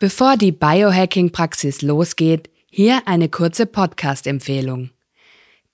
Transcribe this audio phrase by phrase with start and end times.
[0.00, 4.90] Bevor die Biohacking-Praxis losgeht, hier eine kurze Podcast-Empfehlung.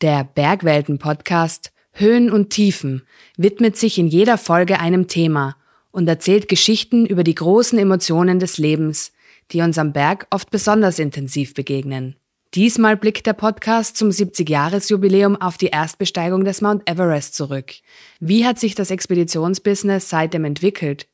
[0.00, 3.02] Der Bergwelten-Podcast Höhen und Tiefen
[3.37, 5.56] widmet sich in jeder Folge einem Thema
[5.90, 9.12] und erzählt Geschichten über die großen Emotionen des Lebens,
[9.52, 12.16] die uns am Berg oft besonders intensiv begegnen.
[12.54, 17.75] Diesmal blickt der Podcast zum 70-Jahres-Jubiläum auf die Erstbesteigung des Mount Everest zurück.
[18.20, 21.09] Wie hat sich das Expeditionsbusiness seitdem entwickelt?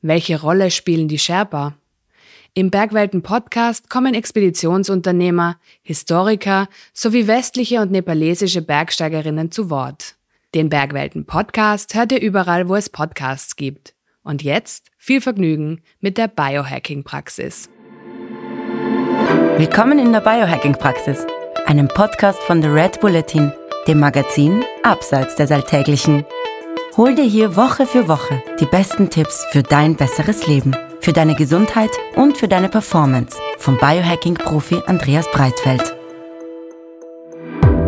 [0.00, 1.76] Welche Rolle spielen die Sherpa?
[2.54, 10.16] Im Bergwelten Podcast kommen Expeditionsunternehmer, Historiker sowie westliche und nepalesische Bergsteigerinnen zu Wort.
[10.54, 13.94] Den Bergwelten Podcast hört ihr überall, wo es Podcasts gibt.
[14.22, 17.70] Und jetzt viel Vergnügen mit der Biohacking Praxis.
[19.56, 21.26] Willkommen in der Biohacking Praxis,
[21.64, 23.50] einem Podcast von The Red Bulletin,
[23.88, 26.26] dem Magazin Abseits des Alltäglichen.
[26.98, 31.34] Hol dir hier Woche für Woche die besten Tipps für dein besseres Leben für deine
[31.34, 36.01] Gesundheit und für deine Performance vom Biohacking-Profi Andreas Breitfeld.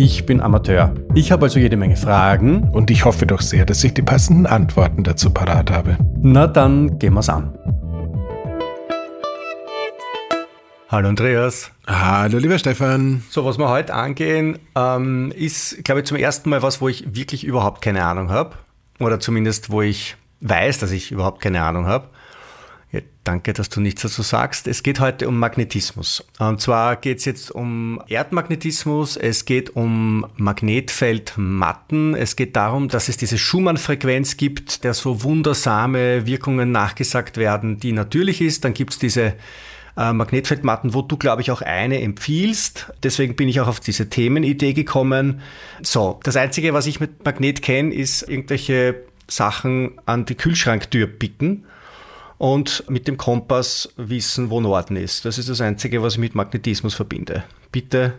[0.00, 0.94] Ich bin Amateur.
[1.16, 2.68] Ich habe also jede Menge Fragen.
[2.68, 5.98] Und ich hoffe doch sehr, dass ich die passenden Antworten dazu parat habe.
[6.22, 7.52] Na dann gehen wir's an.
[10.88, 11.72] Hallo Andreas.
[11.88, 13.24] Hallo lieber Stefan.
[13.28, 17.16] So, was wir heute angehen, ähm, ist, glaube ich, zum ersten Mal was, wo ich
[17.16, 18.54] wirklich überhaupt keine Ahnung habe.
[19.00, 22.06] Oder zumindest, wo ich weiß, dass ich überhaupt keine Ahnung habe.
[22.90, 24.66] Ja, danke, dass du nichts dazu sagst.
[24.66, 26.24] Es geht heute um Magnetismus.
[26.38, 33.10] Und zwar geht es jetzt um Erdmagnetismus, es geht um Magnetfeldmatten, es geht darum, dass
[33.10, 38.64] es diese Schumann-Frequenz gibt, der so wundersame Wirkungen nachgesagt werden, die natürlich ist.
[38.64, 39.34] Dann gibt es diese
[39.98, 42.90] äh, Magnetfeldmatten, wo du, glaube ich, auch eine empfiehlst.
[43.02, 45.42] Deswegen bin ich auch auf diese Themenidee gekommen.
[45.82, 51.66] So, das Einzige, was ich mit Magnet kenne, ist irgendwelche Sachen an die Kühlschranktür picken
[52.38, 55.24] und mit dem Kompass wissen, wo Norden ist.
[55.24, 57.44] Das ist das Einzige, was ich mit Magnetismus verbinde.
[57.72, 58.14] Bitte,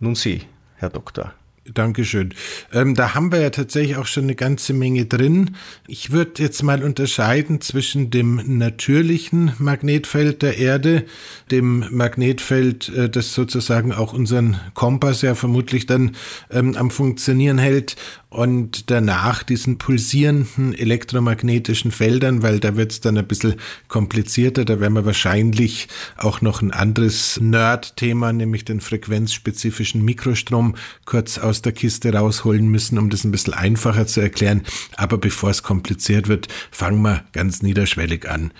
[0.00, 0.42] nun Sie,
[0.76, 1.32] Herr Doktor.
[1.72, 2.32] Dankeschön.
[2.72, 5.56] Ähm, da haben wir ja tatsächlich auch schon eine ganze Menge drin.
[5.88, 11.04] Ich würde jetzt mal unterscheiden zwischen dem natürlichen Magnetfeld der Erde,
[11.50, 16.14] dem Magnetfeld, äh, das sozusagen auch unseren Kompass ja vermutlich dann
[16.50, 17.96] ähm, am Funktionieren hält,
[18.28, 23.54] und danach diesen pulsierenden elektromagnetischen Feldern, weil da wird es dann ein bisschen
[23.86, 24.64] komplizierter.
[24.64, 31.62] Da werden wir wahrscheinlich auch noch ein anderes Nerd-Thema, nämlich den frequenzspezifischen Mikrostrom, kurz aus
[31.62, 34.62] der Kiste rausholen müssen, um das ein bisschen einfacher zu erklären.
[34.96, 38.52] Aber bevor es kompliziert wird, fangen wir ganz niederschwellig an.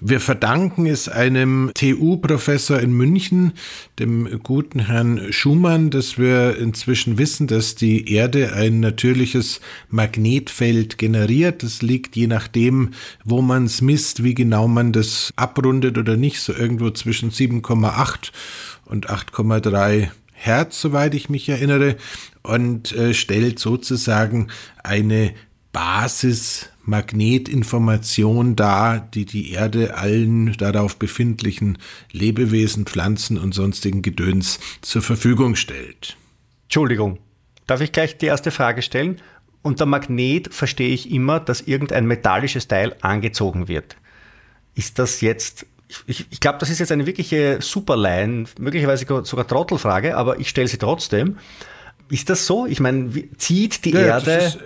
[0.00, 3.52] Wir verdanken es einem TU-Professor in München,
[3.98, 10.96] dem guten Herrn Schumann, dass wir inzwischen wissen, dass die Erde ein natürlich natürliches Magnetfeld
[10.96, 11.64] generiert.
[11.64, 12.90] Das liegt je nachdem,
[13.24, 18.30] wo man es misst, wie genau man das abrundet oder nicht, so irgendwo zwischen 7,8
[18.84, 21.96] und 8,3 Hertz, soweit ich mich erinnere,
[22.42, 24.46] und äh, stellt sozusagen
[24.84, 25.34] eine
[25.72, 31.78] Basismagnetinformation dar, die die Erde allen darauf befindlichen
[32.12, 36.16] Lebewesen, Pflanzen und sonstigen Gedöns zur Verfügung stellt.
[36.64, 37.18] Entschuldigung,
[37.70, 39.20] Darf ich gleich die erste Frage stellen?
[39.62, 43.94] Unter Magnet verstehe ich immer, dass irgendein metallisches Teil angezogen wird.
[44.74, 45.66] Ist das jetzt,
[46.04, 50.66] ich, ich glaube, das ist jetzt eine wirkliche Superline, möglicherweise sogar Trottelfrage, aber ich stelle
[50.66, 51.38] sie trotzdem.
[52.10, 52.66] Ist das so?
[52.66, 54.58] Ich meine, zieht die ja, Erde ist,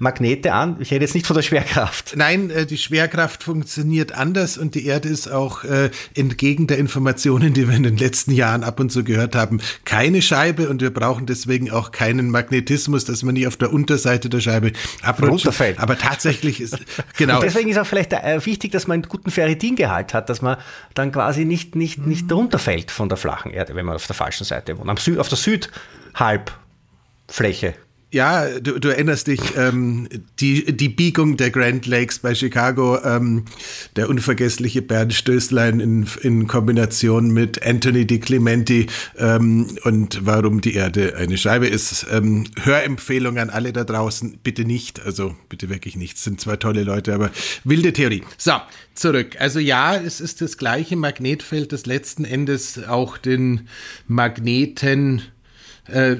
[0.00, 0.78] Magnete an?
[0.80, 2.14] Ich rede jetzt nicht von der Schwerkraft.
[2.16, 7.52] Nein, äh, die Schwerkraft funktioniert anders und die Erde ist auch äh, entgegen der Informationen,
[7.52, 10.88] die wir in den letzten Jahren ab und zu gehört haben, keine Scheibe und wir
[10.88, 14.72] brauchen deswegen auch keinen Magnetismus, dass man nicht auf der Unterseite der Scheibe
[15.02, 15.32] abrutscht.
[15.32, 15.78] Runterfällt.
[15.78, 16.78] Aber tatsächlich ist,
[17.18, 17.34] genau.
[17.34, 20.56] Und deswegen ist auch vielleicht äh, wichtig, dass man einen guten Ferritingehalt hat, dass man
[20.94, 24.44] dann quasi nicht, nicht, nicht runterfällt von der flachen Erde, wenn man auf der falschen
[24.44, 24.88] Seite wohnt.
[24.88, 27.74] Am auf der Südhalbfläche
[28.12, 30.08] Ja, du, du erinnerst dich, ähm,
[30.40, 33.44] die, die Biegung der Grand Lakes bei Chicago, ähm,
[33.94, 40.74] der unvergessliche Bernd Stößlein in, in Kombination mit Anthony Di Clementi ähm, und warum die
[40.74, 42.04] Erde eine Scheibe ist.
[42.10, 46.56] Ähm, Hörempfehlung an alle da draußen, bitte nicht, also bitte wirklich nicht, es sind zwei
[46.56, 47.30] tolle Leute, aber
[47.62, 48.24] wilde Theorie.
[48.36, 48.54] So,
[48.94, 49.36] zurück.
[49.38, 53.68] Also ja, es ist das gleiche Magnetfeld, das letzten Endes auch den
[54.08, 55.22] Magneten
[55.86, 56.16] äh,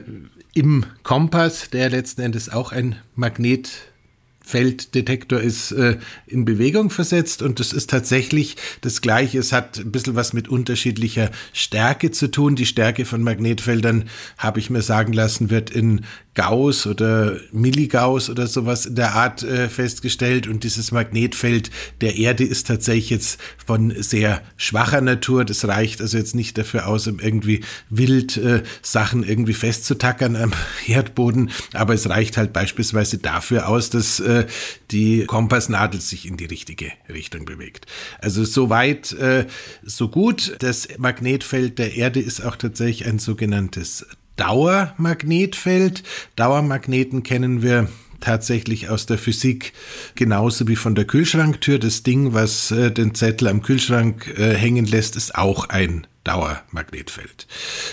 [0.55, 7.43] im Kompass, der letzten Endes auch ein Magnetfelddetektor ist, äh, in Bewegung versetzt.
[7.43, 9.39] Und das ist tatsächlich das Gleiche.
[9.39, 12.57] Es hat ein bisschen was mit unterschiedlicher Stärke zu tun.
[12.57, 14.09] Die Stärke von Magnetfeldern,
[14.39, 16.05] habe ich mir sagen lassen, wird in
[16.35, 20.47] Gauss oder Milligauss oder sowas in der Art äh, festgestellt.
[20.47, 25.45] Und dieses Magnetfeld der Erde ist tatsächlich jetzt von sehr schwacher Natur.
[25.45, 30.53] Das reicht also jetzt nicht dafür aus, um irgendwie wild äh, Sachen irgendwie festzutackern am
[30.87, 31.51] Erdboden.
[31.73, 34.47] Aber es reicht halt beispielsweise dafür aus, dass äh,
[34.93, 37.87] die Kompassnadel sich in die richtige Richtung bewegt.
[38.21, 39.47] Also soweit, äh,
[39.83, 40.57] so gut.
[40.61, 44.07] Das Magnetfeld der Erde ist auch tatsächlich ein sogenanntes
[44.37, 46.03] Dauermagnetfeld.
[46.37, 47.89] Dauermagneten kennen wir
[48.21, 49.73] tatsächlich aus der Physik
[50.15, 51.79] genauso wie von der Kühlschranktür.
[51.79, 57.47] Das Ding, was äh, den Zettel am Kühlschrank äh, hängen lässt, ist auch ein Dauermagnetfeld.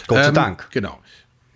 [0.08, 0.68] Gott sei ähm, Dank.
[0.72, 1.00] Genau.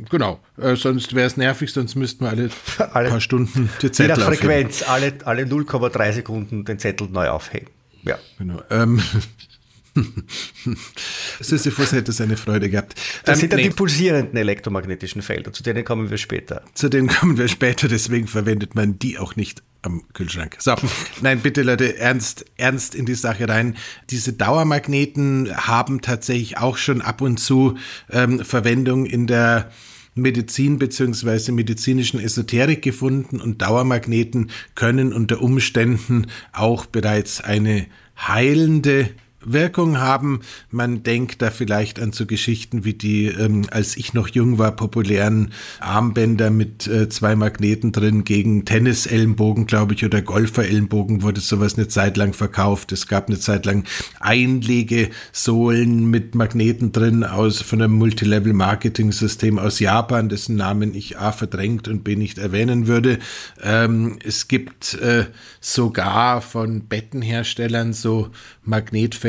[0.09, 2.49] Genau, äh, sonst wäre es nervig, sonst müssten wir alle,
[2.93, 7.67] alle paar Stunden die Zettel nach Frequenz, alle, alle 0,3 Sekunden den Zettel neu aufhängen.
[8.03, 8.17] Ja.
[8.39, 8.63] Genau.
[8.71, 8.99] Ähm,
[11.39, 12.95] Sisyphus hätte seine Freude gehabt.
[13.25, 13.69] Das ähm, sind dann nee.
[13.69, 16.63] die pulsierenden elektromagnetischen Felder, zu denen kommen wir später.
[16.73, 20.57] Zu denen kommen wir später, deswegen verwendet man die auch nicht am Kühlschrank.
[20.59, 20.75] So,
[21.21, 23.75] nein, bitte Leute, ernst, ernst in die Sache rein.
[24.09, 27.77] Diese Dauermagneten haben tatsächlich auch schon ab und zu
[28.11, 29.71] ähm, Verwendung in der
[30.13, 39.09] Medizin beziehungsweise medizinischen Esoterik gefunden und Dauermagneten können unter Umständen auch bereits eine heilende
[39.43, 40.41] Wirkung haben.
[40.69, 44.75] Man denkt da vielleicht an so Geschichten wie die, ähm, als ich noch jung war,
[44.75, 51.77] populären Armbänder mit äh, zwei Magneten drin gegen Tennisellenbogen, glaube ich, oder Golferellenbogen wurde sowas
[51.77, 52.91] eine Zeit lang verkauft.
[52.91, 53.85] Es gab eine Zeit lang
[54.19, 61.87] Einlegesohlen mit Magneten drin aus von einem Multilevel-Marketing-System aus Japan, dessen Namen ich A verdrängt
[61.87, 63.19] und B nicht erwähnen würde.
[63.61, 65.25] Ähm, es gibt äh,
[65.59, 68.29] sogar von Bettenherstellern so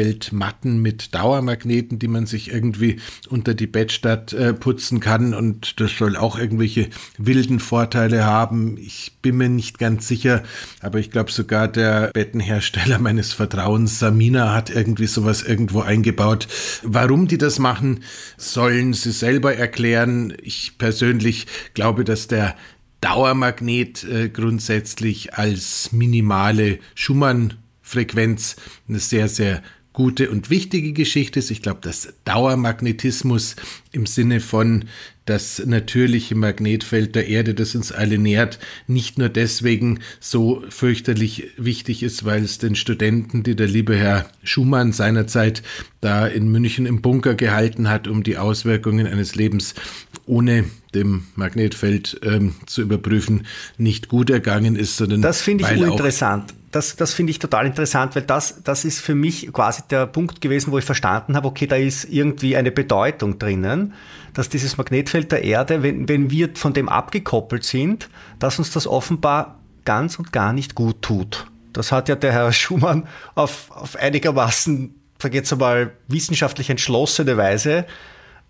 [0.03, 5.97] Magnetfeldmatten mit Dauermagneten, die man sich irgendwie unter die Bettstatt äh, putzen kann und das
[5.97, 6.89] soll auch irgendwelche
[7.19, 8.77] wilden Vorteile haben.
[8.79, 10.43] Ich bin mir nicht ganz sicher,
[10.81, 16.49] aber ich glaube sogar der Bettenhersteller meines Vertrauens, Samina, hat irgendwie sowas irgendwo eingebaut.
[16.83, 18.01] Warum die das machen,
[18.37, 20.35] sollen sie selber erklären.
[20.43, 22.57] Ich persönlich glaube, dass der
[23.01, 27.55] Dauermagnet äh, grundsätzlich als minimale Schumann
[27.93, 28.57] Frequenz
[28.89, 29.63] eine sehr, sehr
[29.93, 31.51] gute und wichtige Geschichte ist.
[31.51, 33.57] Ich glaube, dass Dauermagnetismus
[33.93, 34.87] im Sinne von
[35.25, 38.59] das natürliche Magnetfeld der Erde, das uns alle nährt,
[38.89, 44.29] nicht nur deswegen so fürchterlich wichtig ist, weil es den Studenten, die der liebe Herr
[44.43, 45.63] Schumann seinerzeit
[46.01, 49.75] da in München im Bunker gehalten hat, um die Auswirkungen eines Lebens
[50.27, 50.65] ohne
[50.95, 53.47] dem Magnetfeld ähm, zu überprüfen,
[53.79, 55.23] nicht gut ergangen ist, sondern.
[55.23, 56.53] Das finde ich uninteressant.
[56.73, 60.41] Das, das finde ich total interessant, weil das, das ist für mich quasi der Punkt
[60.41, 63.93] gewesen, wo ich verstanden habe, okay, da ist irgendwie eine Bedeutung drinnen,
[64.33, 68.09] dass dieses Magnetfeld der Erde, wenn, wenn wir von dem abgekoppelt sind,
[68.39, 71.47] dass uns das offenbar ganz und gar nicht gut tut.
[71.73, 77.87] Das hat ja der Herr Schumann auf, auf einigermaßen, sag jetzt einmal, wissenschaftlich entschlossene Weise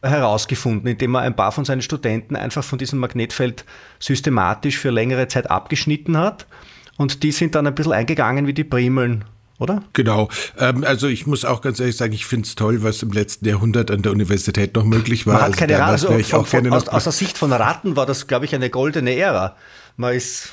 [0.03, 3.65] herausgefunden, indem er ein paar von seinen Studenten einfach von diesem Magnetfeld
[4.01, 6.47] systematisch für längere Zeit abgeschnitten hat.
[6.97, 9.25] Und die sind dann ein bisschen eingegangen wie die Primeln
[9.63, 9.83] oder?
[9.93, 10.29] Genau.
[10.59, 13.47] Ähm, also ich muss auch ganz ehrlich sagen, ich finde es toll, was im letzten
[13.47, 15.35] Jahrhundert an der Universität noch möglich war.
[15.35, 15.91] Man hat also keine Ratten.
[15.91, 19.17] Also von, von, aus, aus, der Sicht von Ratten war das, glaube ich, eine goldene
[19.17, 19.57] Ära.
[19.97, 20.49] Man ist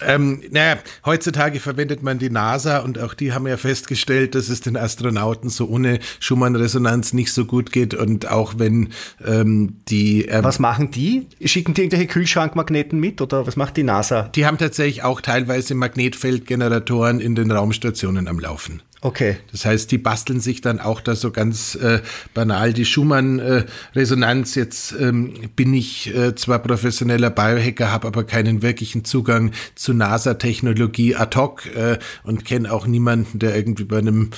[0.00, 4.60] ähm, naja, heutzutage verwendet man die NASA und auch die haben ja festgestellt, dass es
[4.60, 8.90] den Astronauten so ohne Schumann-Resonanz nicht so gut geht und auch wenn
[9.24, 10.26] ähm, die...
[10.26, 11.26] Ähm, was machen die?
[11.44, 14.22] Schicken die irgendwelche Kühlschrankmagneten mit oder was macht die NASA?
[14.34, 18.82] Die haben tatsächlich auch teilweise Magnetfeldgeneratoren in den Raumstationen am Laufen.
[19.04, 19.36] Okay.
[19.52, 22.00] Das heißt, die basteln sich dann auch da so ganz äh,
[22.32, 24.56] banal die Schumann-Resonanz.
[24.56, 29.92] Äh, Jetzt ähm, bin ich äh, zwar professioneller Biohacker, habe aber keinen wirklichen Zugang zu
[29.92, 34.30] NASA-Technologie ad hoc äh, und kenne auch niemanden, der irgendwie bei einem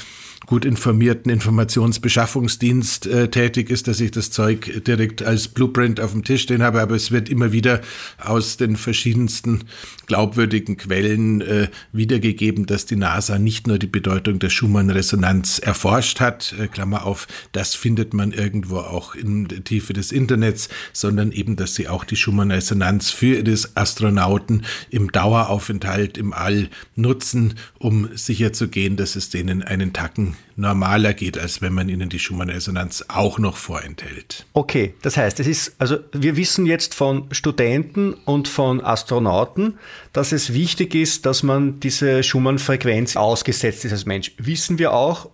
[0.47, 6.23] gut informierten Informationsbeschaffungsdienst äh, tätig ist, dass ich das Zeug direkt als Blueprint auf dem
[6.23, 7.81] Tisch stehen habe, aber es wird immer wieder
[8.23, 9.65] aus den verschiedensten
[10.07, 16.55] glaubwürdigen Quellen äh, wiedergegeben, dass die NASA nicht nur die Bedeutung der Schumann-Resonanz erforscht hat,
[16.61, 21.57] äh, Klammer auf, das findet man irgendwo auch in der Tiefe des Internets, sondern eben,
[21.57, 28.97] dass sie auch die Schumann-Resonanz für des Astronauten im Daueraufenthalt im All nutzen, um sicherzugehen,
[28.97, 33.57] dass es denen einen Tacken normaler geht, als wenn man ihnen die Schumann-Resonanz auch noch
[33.57, 34.47] vorenthält.
[34.55, 39.79] Okay, das heißt, es ist, also wir wissen jetzt von Studenten und von Astronauten,
[40.13, 44.33] dass es wichtig ist, dass man diese Schumann-Frequenz ausgesetzt ist als Mensch.
[44.39, 45.29] Wissen wir auch,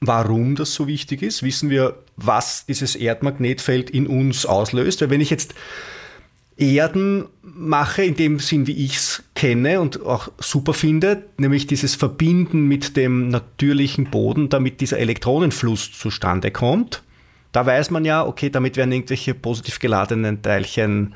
[0.00, 1.42] warum das so wichtig ist?
[1.42, 5.00] Wissen wir, was dieses Erdmagnetfeld in uns auslöst?
[5.00, 5.54] Weil wenn ich jetzt
[6.58, 11.94] Erden mache, in dem Sinn, wie ich es kenne und auch super finde, nämlich dieses
[11.94, 17.02] Verbinden mit dem natürlichen Boden, damit dieser Elektronenfluss zustande kommt.
[17.52, 21.14] Da weiß man ja, okay, damit werden irgendwelche positiv geladenen Teilchen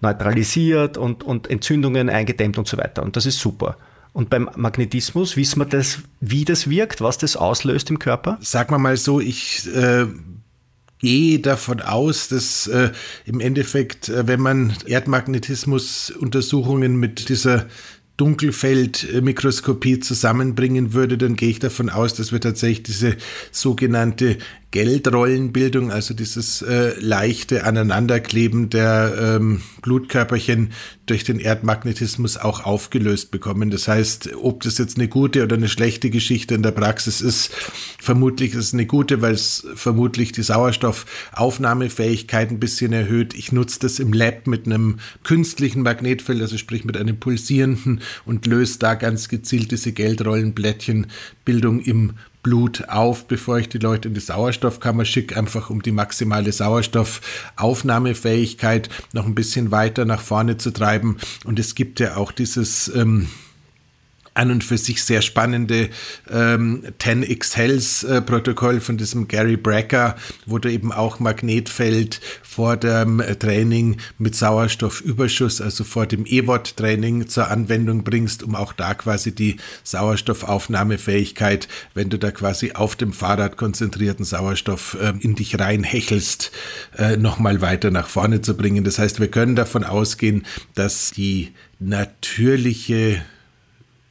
[0.00, 3.02] neutralisiert und, und Entzündungen eingedämmt und so weiter.
[3.02, 3.76] Und das ist super.
[4.12, 8.38] Und beim Magnetismus wissen wir das, wie das wirkt, was das auslöst im Körper?
[8.40, 10.06] Sag mal mal so, ich äh,
[11.04, 12.90] gehe davon aus, dass äh,
[13.26, 17.66] im Endeffekt, äh, wenn man Erdmagnetismus-Untersuchungen mit dieser
[18.16, 23.18] Dunkelfeldmikroskopie zusammenbringen würde, dann gehe ich davon aus, dass wir tatsächlich diese
[23.50, 24.38] sogenannte
[24.74, 30.72] Geldrollenbildung, also dieses äh, leichte Aneinanderkleben der ähm, Blutkörperchen
[31.06, 33.70] durch den Erdmagnetismus auch aufgelöst bekommen.
[33.70, 37.52] Das heißt, ob das jetzt eine gute oder eine schlechte Geschichte in der Praxis ist,
[38.00, 43.32] vermutlich ist es eine gute, weil es vermutlich die Sauerstoffaufnahmefähigkeit ein bisschen erhöht.
[43.34, 48.44] Ich nutze das im Lab mit einem künstlichen Magnetfeld, also sprich mit einem pulsierenden und
[48.46, 54.20] löse da ganz gezielt diese Geldrollenblättchenbildung im Blut auf, bevor ich die Leute in die
[54.20, 61.16] Sauerstoffkammer schicke, einfach um die maximale Sauerstoffaufnahmefähigkeit noch ein bisschen weiter nach vorne zu treiben.
[61.44, 63.26] Und es gibt ja auch dieses ähm,
[64.34, 65.88] an und für sich sehr spannende
[66.30, 72.76] ähm, 10x Health äh, Protokoll von diesem Gary Brecker, wo du eben auch Magnetfeld vor
[72.76, 79.34] dem Training mit Sauerstoffüberschuss, also vor dem EWOT-Training zur Anwendung bringst, um auch da quasi
[79.34, 86.50] die Sauerstoffaufnahmefähigkeit, wenn du da quasi auf dem Fahrrad konzentrierten Sauerstoff äh, in dich reinhechelst,
[86.98, 88.84] äh, nochmal weiter nach vorne zu bringen.
[88.84, 93.22] Das heißt, wir können davon ausgehen, dass die natürliche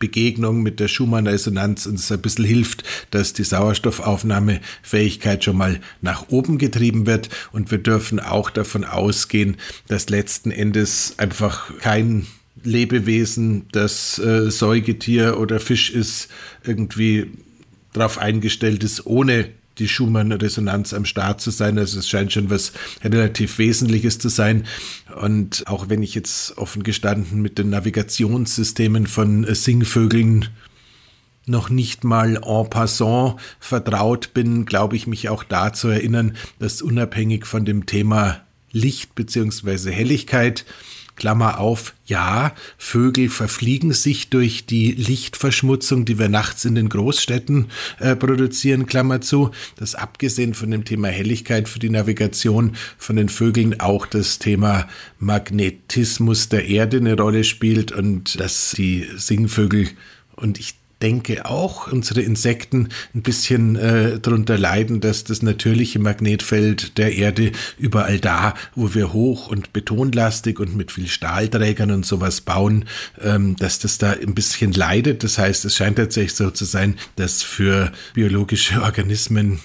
[0.04, 6.58] Begegnung mit der Schumann-Resonanz uns ein bisschen hilft, dass die Sauerstoffaufnahmefähigkeit schon mal nach oben
[6.58, 7.30] getrieben wird.
[7.54, 9.56] Und wir dürfen auch davon ausgehen,
[9.88, 12.28] dass letzten Endes einfach kein
[12.64, 16.28] Lebewesen, das äh, Säugetier oder Fisch ist,
[16.66, 17.32] irgendwie
[17.94, 21.78] darauf eingestellt ist, ohne die Schumann-Resonanz am Start zu sein.
[21.78, 24.66] Also es scheint schon was relativ Wesentliches zu sein.
[25.20, 30.50] Und auch wenn ich jetzt offen gestanden mit den Navigationssystemen von Singvögeln
[31.46, 36.82] noch nicht mal en passant vertraut bin, glaube ich mich auch da zu erinnern, dass
[36.82, 40.66] unabhängig von dem Thema Licht beziehungsweise Helligkeit
[41.16, 47.68] Klammer auf, ja, Vögel verfliegen sich durch die Lichtverschmutzung, die wir nachts in den Großstädten
[48.00, 49.52] äh, produzieren, Klammer zu.
[49.78, 54.88] Das abgesehen von dem Thema Helligkeit für die Navigation von den Vögeln auch das Thema
[55.20, 59.90] Magnetismus der Erde eine Rolle spielt und dass die Singvögel
[60.36, 66.98] und ich denke auch unsere Insekten ein bisschen äh, darunter leiden, dass das natürliche Magnetfeld
[66.98, 72.40] der Erde überall da, wo wir hoch und betonlastig und mit viel Stahlträgern und sowas
[72.40, 72.86] bauen,
[73.20, 75.26] ähm, dass das da ein bisschen leidet.
[75.26, 79.60] Das heißt, es scheint tatsächlich so zu sein, dass für biologische Organismen,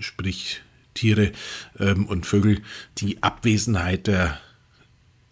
[0.00, 0.62] sprich
[0.94, 1.32] Tiere
[1.78, 2.62] ähm, und Vögel,
[2.96, 4.40] die Abwesenheit der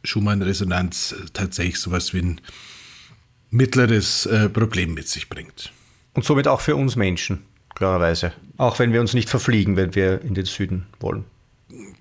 [0.05, 2.41] Schumann-Resonanz tatsächlich sowas wie ein
[3.51, 5.73] mittleres äh, Problem mit sich bringt.
[6.15, 8.33] Und somit auch für uns Menschen, klarerweise.
[8.57, 11.25] Auch wenn wir uns nicht verfliegen, wenn wir in den Süden wollen.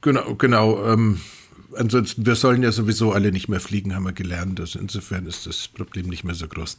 [0.02, 0.86] Genau, genau.
[0.92, 1.20] Ähm,
[1.78, 4.60] ansonsten, wir sollen ja sowieso alle nicht mehr fliegen, haben wir gelernt.
[4.60, 6.78] Also insofern ist das Problem nicht mehr so groß.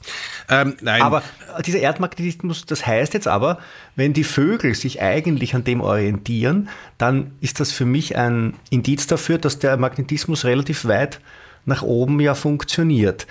[0.49, 1.02] Ähm, nein.
[1.02, 1.23] Aber
[1.64, 3.58] dieser Erdmagnetismus, das heißt jetzt aber,
[3.94, 6.68] wenn die Vögel sich eigentlich an dem orientieren,
[6.99, 11.20] dann ist das für mich ein Indiz dafür, dass der Magnetismus relativ weit
[11.64, 13.26] nach oben ja funktioniert.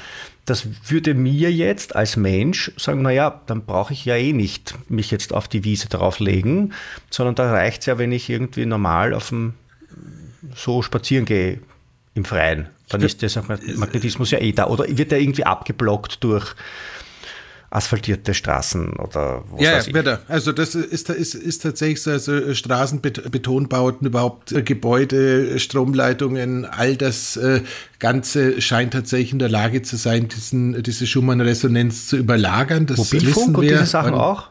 [0.46, 5.10] Das würde mir jetzt als Mensch sagen, naja, dann brauche ich ja eh nicht mich
[5.10, 6.74] jetzt auf die Wiese drauflegen,
[7.10, 9.56] sondern da reicht es ja, wenn ich irgendwie normal auf dem
[10.54, 11.60] so spazieren gehe
[12.14, 12.68] im Freien.
[12.90, 13.32] Dann ist der
[13.76, 14.68] Magnetismus ja eh da.
[14.68, 16.54] Oder wird der irgendwie abgeblockt durch
[17.76, 19.96] asphaltierte Straßen oder was ja, weiß ich.
[19.96, 26.96] Ja, also das ist, ist, ist tatsächlich so, also Straßenbetonbauten, überhaupt äh, Gebäude, Stromleitungen, all
[26.96, 27.62] das äh,
[28.00, 32.86] Ganze scheint tatsächlich in der Lage zu sein, diesen, diese Schumann-Resonanz zu überlagern.
[32.86, 34.50] Das Mobilfunk und diese Sachen auch?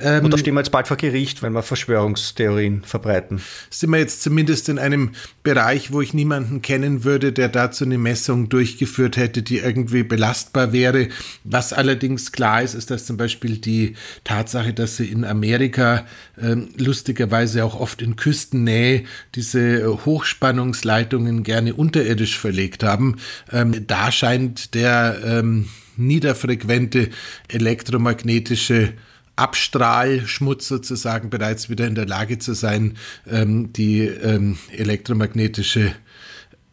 [0.00, 3.40] Ähm, Oder stehen wir jetzt bald vor Gericht, wenn wir Verschwörungstheorien verbreiten?
[3.70, 7.98] Sind wir jetzt zumindest in einem Bereich, wo ich niemanden kennen würde, der dazu eine
[7.98, 11.08] Messung durchgeführt hätte, die irgendwie belastbar wäre.
[11.44, 13.94] Was allerdings klar ist, ist, dass zum Beispiel die
[14.24, 16.06] Tatsache, dass sie in Amerika
[16.40, 19.04] äh, lustigerweise auch oft in Küstennähe
[19.34, 23.16] diese Hochspannungsleitungen gerne unterirdisch verlegt haben.
[23.52, 27.10] Ähm, da scheint der ähm, niederfrequente
[27.48, 28.94] elektromagnetische
[29.36, 32.96] Abstrahlschmutz sozusagen bereits wieder in der Lage zu sein,
[33.28, 35.94] ähm, die ähm, elektromagnetische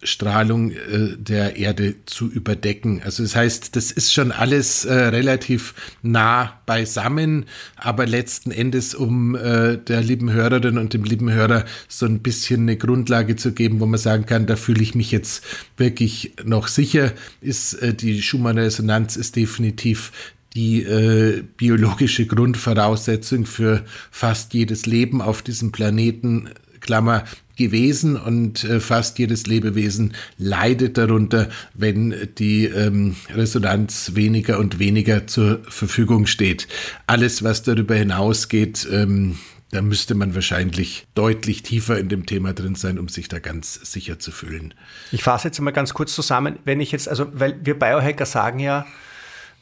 [0.04, 3.02] Strahlung äh, der Erde zu überdecken.
[3.04, 9.36] Also das heißt, das ist schon alles äh, relativ nah beisammen, aber letzten Endes, um
[9.36, 13.80] äh, der lieben Hörerin und dem lieben Hörer so ein bisschen eine Grundlage zu geben,
[13.80, 15.44] wo man sagen kann, da fühle ich mich jetzt
[15.78, 20.12] wirklich noch sicher, ist äh, die Schumann-Resonanz ist definitiv
[20.54, 26.50] die äh, biologische Grundvoraussetzung für fast jedes Leben auf diesem Planeten.
[26.82, 27.24] Klammer,
[27.62, 35.28] gewesen und äh, fast jedes Lebewesen leidet darunter, wenn die ähm, Resonanz weniger und weniger
[35.28, 36.68] zur Verfügung steht.
[37.08, 39.38] Alles, was darüber hinausgeht, ähm,
[39.70, 43.76] da müsste man wahrscheinlich deutlich tiefer in dem Thema drin sein, um sich da ganz
[43.90, 44.74] sicher zu fühlen.
[45.12, 48.60] Ich fasse jetzt mal ganz kurz zusammen, wenn ich jetzt, also, weil wir Biohacker sagen
[48.60, 48.86] ja,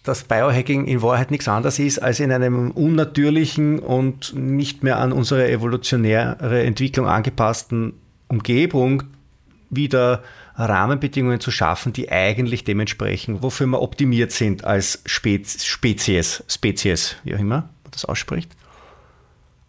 [0.10, 5.12] dass Biohacking in Wahrheit nichts anderes ist, als in einem unnatürlichen und nicht mehr an
[5.12, 7.94] unsere evolutionäre Entwicklung angepassten
[8.28, 9.04] Umgebung
[9.70, 10.24] wieder
[10.56, 17.39] Rahmenbedingungen zu schaffen, die eigentlich dementsprechend, wofür wir optimiert sind als Spezies, Spezies, wie auch
[17.39, 18.51] immer man das ausspricht.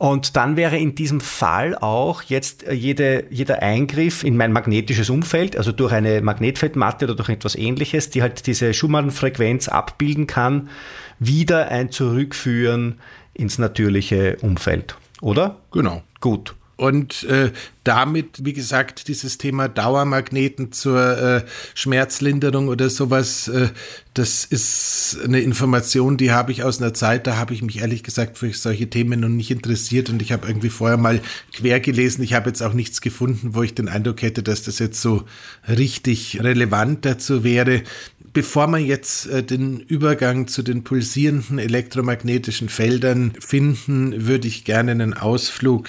[0.00, 5.10] Und dann wäre in diesem Fall auch jetzt äh, jede, jeder Eingriff in mein magnetisches
[5.10, 10.70] Umfeld, also durch eine Magnetfeldmatte oder durch etwas ähnliches, die halt diese Schumann-Frequenz abbilden kann,
[11.18, 12.98] wieder ein Zurückführen
[13.34, 14.96] ins natürliche Umfeld.
[15.20, 15.58] Oder?
[15.70, 16.02] Genau.
[16.20, 16.54] Gut.
[16.80, 17.52] Und äh,
[17.84, 21.44] damit, wie gesagt, dieses Thema Dauermagneten zur äh,
[21.74, 23.68] Schmerzlinderung oder sowas, äh,
[24.14, 28.02] das ist eine Information, die habe ich aus einer Zeit, da habe ich mich ehrlich
[28.02, 31.20] gesagt für solche Themen noch nicht interessiert und ich habe irgendwie vorher mal
[31.52, 32.22] quer gelesen.
[32.22, 35.24] Ich habe jetzt auch nichts gefunden, wo ich den Eindruck hätte, dass das jetzt so
[35.68, 37.82] richtig relevant dazu wäre
[38.32, 44.92] bevor wir jetzt äh, den Übergang zu den pulsierenden elektromagnetischen Feldern finden, würde ich gerne
[44.92, 45.88] einen Ausflug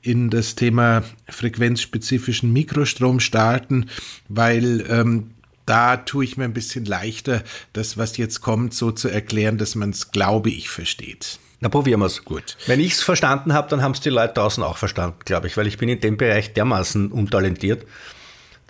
[0.00, 3.86] in das Thema frequenzspezifischen Mikrostrom starten,
[4.28, 5.30] weil ähm,
[5.66, 9.74] da tue ich mir ein bisschen leichter, das, was jetzt kommt, so zu erklären, dass
[9.74, 11.38] man es, glaube ich, versteht.
[11.60, 12.24] Na, probieren wir es.
[12.24, 12.56] Gut.
[12.66, 15.56] Wenn ich es verstanden habe, dann haben es die Leute draußen auch verstanden, glaube ich,
[15.56, 17.86] weil ich bin in dem Bereich dermaßen untalentiert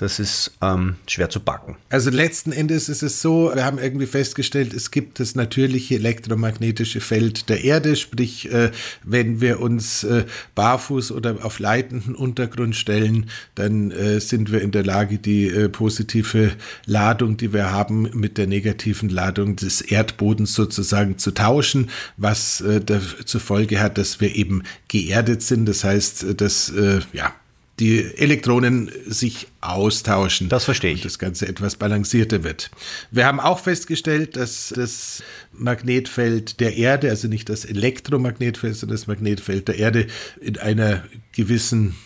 [0.03, 1.77] das ist ähm, schwer zu backen.
[1.89, 7.01] Also letzten Endes ist es so, wir haben irgendwie festgestellt, es gibt das natürliche elektromagnetische
[7.01, 8.73] Feld der Erde, sprich, äh,
[9.05, 10.25] wenn wir uns äh,
[10.57, 15.69] barfuß oder auf leitenden Untergrund stellen, dann äh, sind wir in der Lage, die äh,
[15.69, 16.53] positive
[16.85, 22.81] Ladung, die wir haben, mit der negativen Ladung des Erdbodens sozusagen zu tauschen, was äh,
[23.25, 25.67] zur Folge hat, dass wir eben geerdet sind.
[25.67, 26.73] Das heißt, äh, dass
[27.13, 27.35] ja,
[27.83, 30.49] die Elektronen sich austauschen.
[30.49, 30.99] Das verstehe ich.
[30.99, 32.71] Und das Ganze etwas balancierter wird.
[33.11, 39.09] Wir haben auch festgestellt, dass das Magnetfeld der Erde, also nicht das Elektromagnetfeld, sondern das
[39.09, 40.07] Magnetfeld der Erde
[40.41, 41.97] in einer gewissen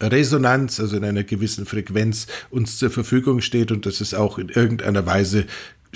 [0.00, 4.48] Resonanz, also in einer gewissen Frequenz uns zur Verfügung steht und dass es auch in
[4.48, 5.46] irgendeiner Weise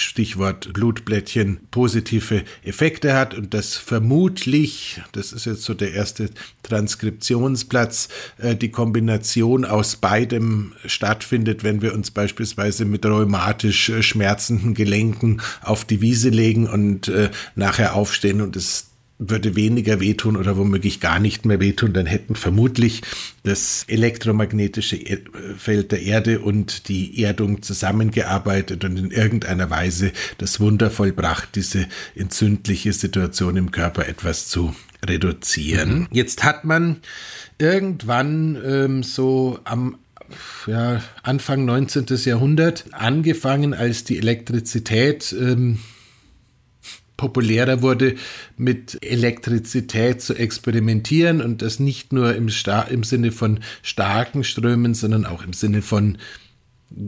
[0.03, 6.31] Stichwort Blutblättchen, positive Effekte hat und dass vermutlich, das ist jetzt so der erste
[6.63, 8.09] Transkriptionsplatz,
[8.39, 15.41] äh, die Kombination aus beidem stattfindet, wenn wir uns beispielsweise mit rheumatisch äh, schmerzenden Gelenken
[15.63, 18.90] auf die Wiese legen und äh, nachher aufstehen und es
[19.21, 23.03] würde weniger wehtun oder womöglich gar nicht mehr wehtun, dann hätten vermutlich
[23.43, 24.99] das elektromagnetische
[25.59, 31.87] Feld der Erde und die Erdung zusammengearbeitet und in irgendeiner Weise das Wunder vollbracht, diese
[32.15, 34.75] entzündliche Situation im Körper etwas zu
[35.07, 36.01] reduzieren.
[36.01, 36.09] Mhm.
[36.13, 36.97] Jetzt hat man
[37.59, 39.97] irgendwann ähm, so am
[40.67, 42.07] ja, Anfang 19.
[42.25, 45.79] Jahrhundert angefangen, als die Elektrizität ähm,
[47.21, 48.15] populärer wurde,
[48.57, 54.95] mit Elektrizität zu experimentieren und das nicht nur im, Star im Sinne von starken Strömen,
[54.95, 56.17] sondern auch im Sinne von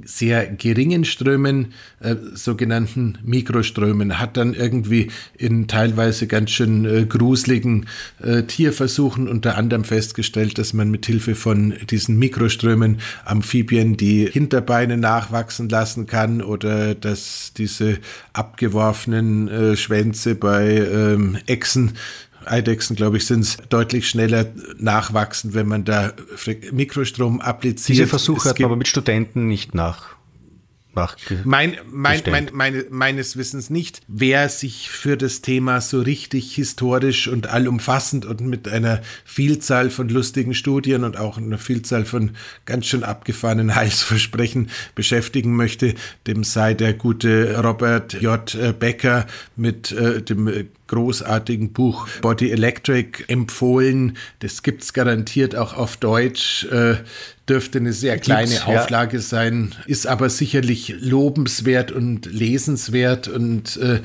[0.05, 7.87] sehr geringen Strömen, äh, sogenannten Mikroströmen, hat dann irgendwie in teilweise ganz schön äh, gruseligen
[8.23, 14.97] äh, Tierversuchen unter anderem festgestellt, dass man mit Hilfe von diesen Mikroströmen Amphibien die Hinterbeine
[14.97, 17.99] nachwachsen lassen kann oder dass diese
[18.33, 21.93] abgeworfenen äh, Schwänze bei ähm, Echsen
[22.47, 24.47] Eidechsen, glaube ich, sind es deutlich schneller
[24.79, 26.13] nachwachsen, wenn man da
[26.73, 27.99] Mikrostrom appliziert.
[27.99, 30.17] Diese Versuche hat man aber mit Studenten nicht nach
[31.45, 34.03] mein, mein, mein, meine, meines Wissens nicht.
[34.09, 40.09] Wer sich für das Thema so richtig historisch und allumfassend und mit einer Vielzahl von
[40.11, 42.33] lustigen Studien und auch einer Vielzahl von
[42.67, 45.95] ganz schön abgefahrenen Heilsversprechen beschäftigen möchte,
[46.27, 48.79] dem sei der gute Robert J.
[48.79, 49.27] Becker
[49.57, 54.19] mit äh, dem großartigen Buch Body Electric empfohlen.
[54.41, 56.67] Das gibt's garantiert auch auf Deutsch.
[56.67, 56.97] Äh,
[57.49, 59.23] dürfte eine sehr kleine Gibt's, Auflage ja.
[59.23, 63.27] sein, ist aber sicherlich lobenswert und lesenswert.
[63.27, 64.01] Und äh,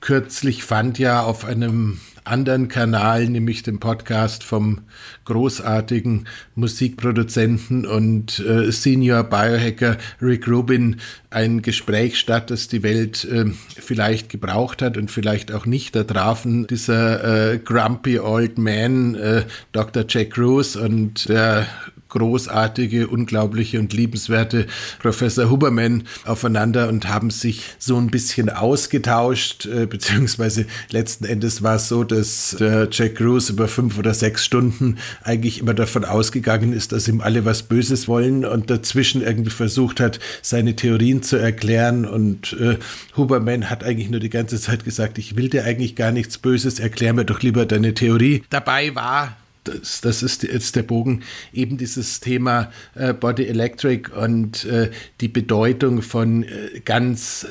[0.00, 4.80] kürzlich fand ja auf einem anderen Kanal, nämlich dem Podcast vom
[5.26, 13.46] großartigen Musikproduzenten und äh, Senior Biohacker Rick Rubin, ein Gespräch statt, das die Welt äh,
[13.76, 15.94] vielleicht gebraucht hat und vielleicht auch nicht.
[15.94, 20.04] Da trafen dieser äh, Grumpy Old Man, äh, Dr.
[20.08, 21.66] Jack Cruz und der
[22.08, 24.66] großartige, unglaubliche und liebenswerte
[25.00, 31.76] Professor Huberman aufeinander und haben sich so ein bisschen ausgetauscht, äh, beziehungsweise letzten Endes war
[31.76, 36.72] es so, dass der Jack Cruz über fünf oder sechs Stunden eigentlich immer davon ausgegangen
[36.72, 41.36] ist, dass ihm alle was Böses wollen und dazwischen irgendwie versucht hat, seine Theorien zu
[41.36, 42.78] erklären und äh,
[43.16, 46.78] Huberman hat eigentlich nur die ganze Zeit gesagt, ich will dir eigentlich gar nichts Böses,
[46.78, 48.42] erklär mir doch lieber deine Theorie.
[48.50, 51.22] Dabei war das, das ist jetzt der Bogen,
[51.52, 57.46] eben dieses Thema äh, Body Electric und äh, die Bedeutung von äh, ganz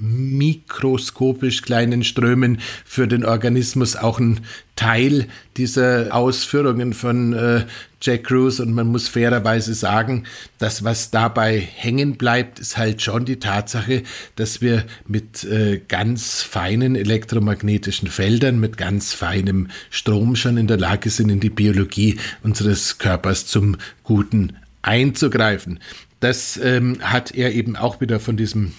[0.00, 4.40] mikroskopisch kleinen Strömen für den Organismus auch ein
[4.76, 7.66] Teil dieser Ausführungen von äh,
[8.00, 10.24] Jack Cruz und man muss fairerweise sagen,
[10.56, 14.04] das, was dabei hängen bleibt, ist halt schon die Tatsache,
[14.36, 20.78] dass wir mit äh, ganz feinen elektromagnetischen Feldern, mit ganz feinem Strom schon in der
[20.78, 25.78] Lage sind, in die Biologie unseres Körpers zum Guten einzugreifen.
[26.20, 28.72] Das ähm, hat er eben auch wieder von diesem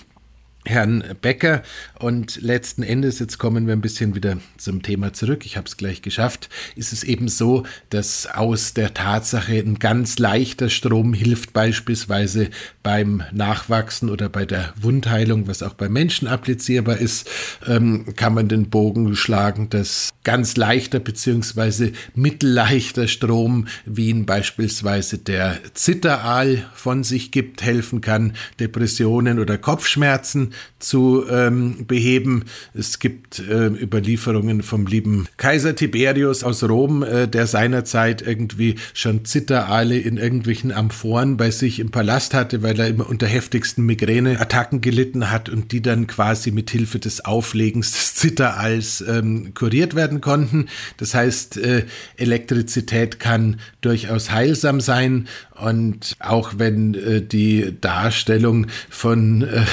[0.65, 1.63] Herrn Becker.
[2.01, 5.77] Und letzten Endes, jetzt kommen wir ein bisschen wieder zum Thema zurück, ich habe es
[5.77, 11.53] gleich geschafft, ist es eben so, dass aus der Tatsache ein ganz leichter Strom hilft
[11.53, 12.49] beispielsweise
[12.81, 17.29] beim Nachwachsen oder bei der Wundheilung, was auch bei Menschen applizierbar ist,
[17.67, 21.91] ähm, kann man den Bogen schlagen, dass ganz leichter bzw.
[22.15, 30.53] mittelleichter Strom, wie ihn beispielsweise der Zitteraal von sich gibt, helfen kann, Depressionen oder Kopfschmerzen
[30.79, 32.45] zu ähm, beheben.
[32.73, 39.25] Es gibt äh, Überlieferungen vom lieben Kaiser Tiberius aus Rom, äh, der seinerzeit irgendwie schon
[39.25, 44.79] Zitteraale in irgendwelchen Amphoren bei sich im Palast hatte, weil er immer unter heftigsten Migräneattacken
[44.79, 50.21] gelitten hat und die dann quasi mit Hilfe des Auflegens des Zitteraals ähm, kuriert werden
[50.21, 50.67] konnten.
[50.95, 51.83] Das heißt, äh,
[52.15, 55.27] Elektrizität kann durchaus heilsam sein
[55.61, 59.65] und auch wenn äh, die Darstellung von äh,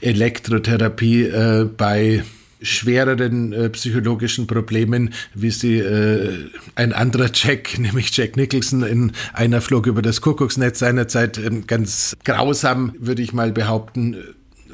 [0.00, 2.24] Elektrotherapie äh, bei
[2.62, 9.60] schwereren äh, psychologischen Problemen, wie sie äh, ein anderer Jack, nämlich Jack Nicholson in einer
[9.60, 14.16] Flug über das Kuckucksnetz seinerzeit äh, ganz grausam, würde ich mal behaupten,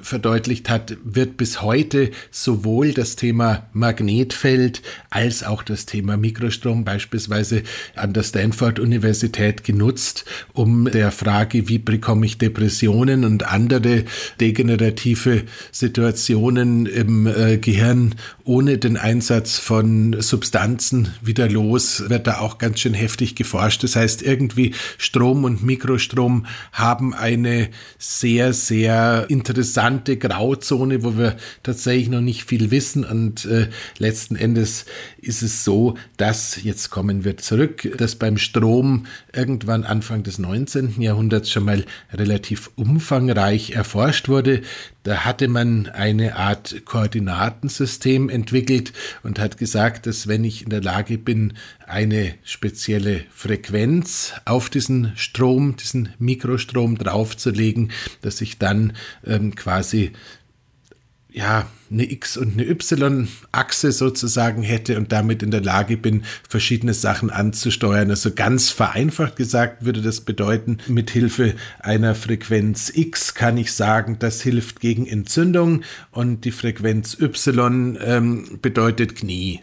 [0.02, 7.62] verdeutlicht hat, wird bis heute sowohl das Thema Magnetfeld als auch das Thema Mikrostrom beispielsweise
[7.94, 14.04] an der Stanford-Universität genutzt, um der Frage, wie bekomme ich Depressionen und andere
[14.40, 22.58] degenerative Situationen im äh, Gehirn ohne den Einsatz von Substanzen wieder los, wird da auch
[22.58, 23.82] ganz schön heftig geforscht.
[23.82, 31.36] Das heißt, irgendwie Strom und Mikrostrom haben eine sehr, sehr interessante interessante Grauzone, wo wir
[31.62, 33.04] tatsächlich noch nicht viel wissen.
[33.04, 34.86] Und äh, letzten Endes
[35.18, 41.00] ist es so, dass, jetzt kommen wir zurück, dass beim Strom irgendwann Anfang des 19.
[41.00, 44.62] Jahrhunderts schon mal relativ umfangreich erforscht wurde.
[45.06, 48.92] Da hatte man eine Art Koordinatensystem entwickelt
[49.22, 51.52] und hat gesagt, dass wenn ich in der Lage bin,
[51.86, 57.92] eine spezielle Frequenz auf diesen Strom, diesen Mikrostrom draufzulegen,
[58.22, 60.10] dass ich dann ähm, quasi
[61.36, 66.94] ja, eine X- und eine Y-Achse sozusagen hätte und damit in der Lage bin, verschiedene
[66.94, 68.10] Sachen anzusteuern.
[68.10, 74.18] Also ganz vereinfacht gesagt würde das bedeuten, mit Hilfe einer Frequenz X kann ich sagen,
[74.18, 79.60] das hilft gegen Entzündung und die Frequenz Y ähm, bedeutet Knie.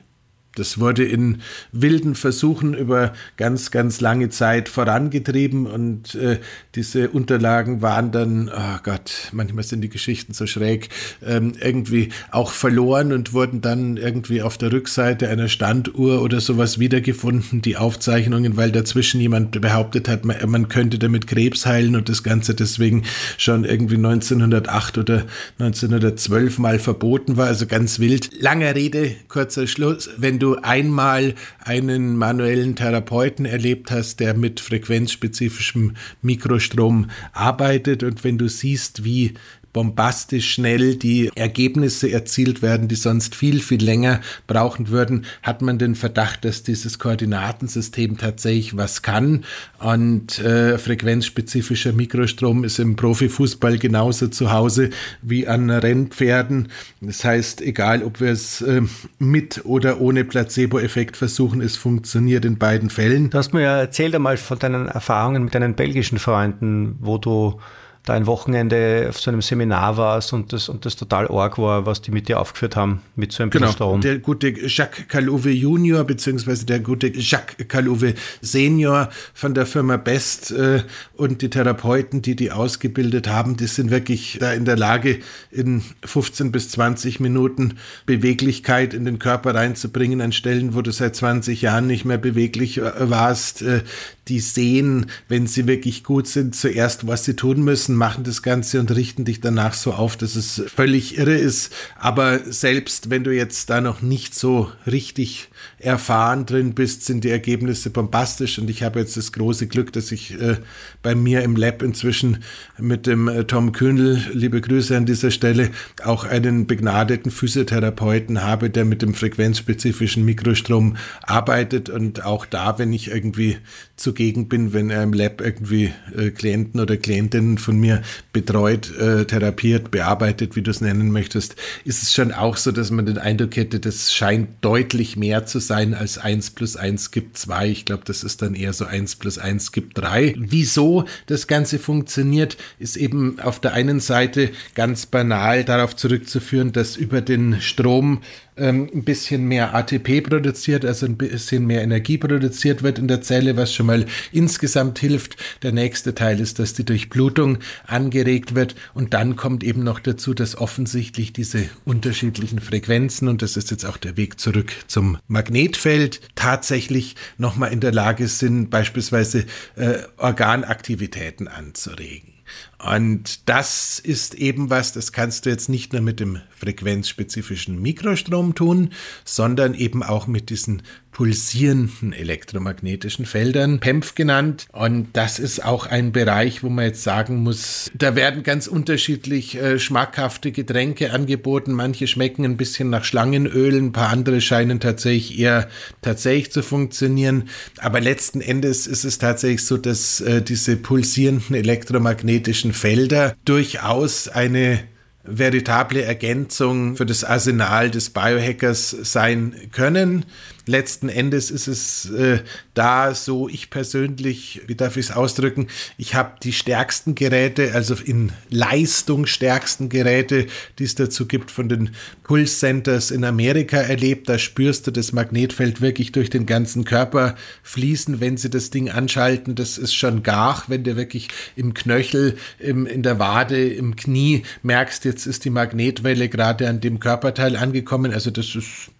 [0.55, 6.39] Das wurde in wilden Versuchen über ganz, ganz lange Zeit vorangetrieben und äh,
[6.75, 10.89] diese Unterlagen waren dann, oh Gott, manchmal sind die Geschichten so schräg,
[11.25, 16.77] ähm, irgendwie auch verloren und wurden dann irgendwie auf der Rückseite einer Standuhr oder sowas
[16.77, 22.09] wiedergefunden, die Aufzeichnungen, weil dazwischen jemand behauptet hat, man, man könnte damit Krebs heilen und
[22.09, 23.05] das Ganze deswegen
[23.37, 25.25] schon irgendwie 1908 oder
[25.57, 28.29] 1912 mal verboten war, also ganz wild.
[28.39, 30.11] Langer Rede, kurzer Schluss.
[30.17, 38.37] Wenn du einmal einen manuellen Therapeuten erlebt hast, der mit frequenzspezifischem Mikrostrom arbeitet und wenn
[38.37, 39.35] du siehst, wie
[39.73, 45.79] bombastisch schnell die Ergebnisse erzielt werden, die sonst viel, viel länger brauchen würden, hat man
[45.79, 49.43] den Verdacht, dass dieses Koordinatensystem tatsächlich was kann.
[49.79, 56.69] Und äh, frequenzspezifischer Mikrostrom ist im Profifußball genauso zu Hause wie an Rennpferden.
[57.01, 58.83] Das heißt, egal ob wir es äh,
[59.17, 63.31] mit oder ohne Placebo-Effekt versuchen, es funktioniert in beiden Fällen.
[63.31, 67.59] Du hast mir ja erzählt einmal von deinen Erfahrungen mit deinen belgischen Freunden, wo du
[68.05, 71.85] da ein Wochenende auf so einem Seminar warst und das, und das total arg war,
[71.85, 74.01] was die mit dir aufgeführt haben, mit so einem genau, Strom.
[74.01, 80.51] Der gute Jacques Calouve Junior, beziehungsweise der gute Jacques Calouve Senior von der Firma Best
[80.51, 80.83] äh,
[81.15, 85.81] und die Therapeuten, die die ausgebildet haben, die sind wirklich da in der Lage, in
[86.03, 91.61] 15 bis 20 Minuten Beweglichkeit in den Körper reinzubringen, an Stellen, wo du seit 20
[91.61, 93.61] Jahren nicht mehr beweglich äh, warst.
[93.61, 93.83] Äh,
[94.27, 98.79] die sehen, wenn sie wirklich gut sind, zuerst, was sie tun müssen, machen das Ganze
[98.79, 101.73] und richten dich danach so auf, dass es völlig irre ist.
[101.97, 107.29] Aber selbst wenn du jetzt da noch nicht so richtig erfahren drin bist, sind die
[107.29, 108.59] Ergebnisse bombastisch.
[108.59, 110.57] Und ich habe jetzt das große Glück, dass ich äh,
[111.01, 112.43] bei mir im Lab inzwischen
[112.77, 115.71] mit dem äh, Tom Kühnel, liebe Grüße an dieser Stelle,
[116.03, 121.89] auch einen begnadeten Physiotherapeuten habe, der mit dem frequenzspezifischen Mikrostrom arbeitet.
[121.89, 123.57] Und auch da, wenn ich irgendwie
[123.95, 129.25] zugegen bin, wenn er im Lab irgendwie äh, Klienten oder Klientinnen von mir betreut, äh,
[129.25, 133.17] therapiert, bearbeitet, wie du es nennen möchtest, ist es schon auch so, dass man den
[133.17, 137.67] Eindruck hätte, das scheint deutlich mehr zu sein als 1 plus 1 gibt 2.
[137.69, 140.35] Ich glaube, das ist dann eher so 1 plus 1 gibt 3.
[140.37, 146.95] Wieso das Ganze funktioniert, ist eben auf der einen Seite ganz banal darauf zurückzuführen, dass
[146.95, 148.21] über den Strom
[148.57, 153.21] ähm, ein bisschen mehr ATP produziert, also ein bisschen mehr Energie produziert wird in der
[153.21, 155.37] Zelle, was schon mal insgesamt hilft.
[155.63, 160.33] Der nächste Teil ist, dass die Durchblutung angeregt wird und dann kommt eben noch dazu,
[160.33, 166.21] dass offensichtlich diese unterschiedlichen Frequenzen und das ist jetzt auch der Weg zurück zum Magnetfeld
[166.35, 172.33] tatsächlich nochmal in der Lage sind, beispielsweise äh, Organaktivitäten anzuregen.
[172.79, 178.55] Und das ist eben was, das kannst du jetzt nicht nur mit dem frequenzspezifischen Mikrostrom
[178.55, 178.89] tun,
[179.25, 180.81] sondern eben auch mit diesen
[181.13, 184.65] pulsierenden elektromagnetischen Feldern, PEMF genannt.
[184.71, 189.55] Und das ist auch ein Bereich, wo man jetzt sagen muss, da werden ganz unterschiedlich
[189.55, 191.71] äh, schmackhafte Getränke angeboten.
[191.71, 195.69] Manche schmecken ein bisschen nach Schlangenöl, ein paar andere scheinen tatsächlich eher
[196.01, 197.49] tatsächlich zu funktionieren.
[197.77, 204.79] Aber letzten Endes ist es tatsächlich so, dass äh, diese pulsierenden elektromagnetischen Felder durchaus eine
[205.23, 210.25] veritable Ergänzung für das Arsenal des Biohackers sein können.
[210.65, 212.39] Letzten Endes ist es äh,
[212.73, 217.95] da so, ich persönlich, wie darf ich es ausdrücken, ich habe die stärksten Geräte, also
[217.95, 220.47] in Leistung stärksten Geräte,
[220.79, 221.91] die es dazu gibt, von den
[222.23, 224.29] Pulse Centers in Amerika erlebt.
[224.29, 228.89] Da spürst du das Magnetfeld wirklich durch den ganzen Körper fließen, wenn sie das Ding
[228.89, 229.55] anschalten.
[229.55, 234.43] Das ist schon gar, wenn du wirklich im Knöchel, im, in der Wade, im Knie
[234.61, 238.13] merkst, jetzt ist die Magnetwelle gerade an dem Körperteil angekommen.
[238.13, 238.92] Also das ist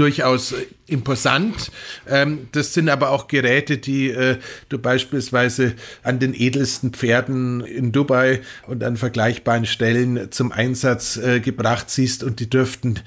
[0.00, 0.54] durchaus
[0.86, 1.70] imposant.
[2.08, 4.38] Ähm, das sind aber auch Geräte, die äh,
[4.70, 11.40] du beispielsweise an den edelsten Pferden in Dubai und an vergleichbaren Stellen zum Einsatz äh,
[11.40, 13.00] gebracht siehst und die dürften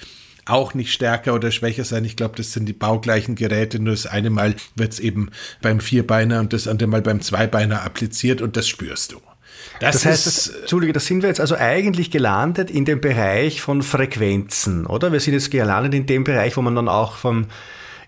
[0.45, 2.06] auch nicht stärker oder schwächer sein.
[2.06, 5.29] Ich glaube, das sind die baugleichen Geräte, nur das eine Mal wird es eben
[5.62, 9.33] beim Vierbeiner und das andere Mal beim Zweibeiner appliziert und das spürst du.
[9.80, 13.62] Das, das heißt, das, Entschuldige, da sind wir jetzt also eigentlich gelandet in dem Bereich
[13.62, 15.12] von Frequenzen, oder?
[15.12, 17.47] Wir sind jetzt gelandet in dem Bereich, wo man dann auch vom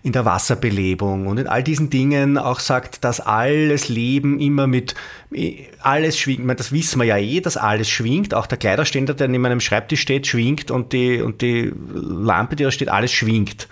[0.06, 4.94] in der Wasserbelebung und in all diesen Dingen auch sagt, dass alles Leben immer mit
[5.80, 6.60] alles schwingt.
[6.60, 8.32] Das wissen wir ja eh, dass alles schwingt.
[8.32, 12.62] Auch der Kleiderständer, der neben meinem Schreibtisch steht, schwingt und die, und die Lampe, die
[12.62, 13.66] da steht, alles schwingt.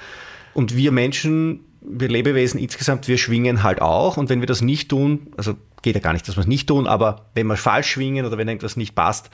[0.55, 4.17] Und wir Menschen, wir Lebewesen insgesamt, wir schwingen halt auch.
[4.17, 6.69] Und wenn wir das nicht tun, also geht ja gar nicht, dass wir es nicht
[6.69, 9.31] tun, aber wenn wir falsch schwingen oder wenn irgendwas nicht passt,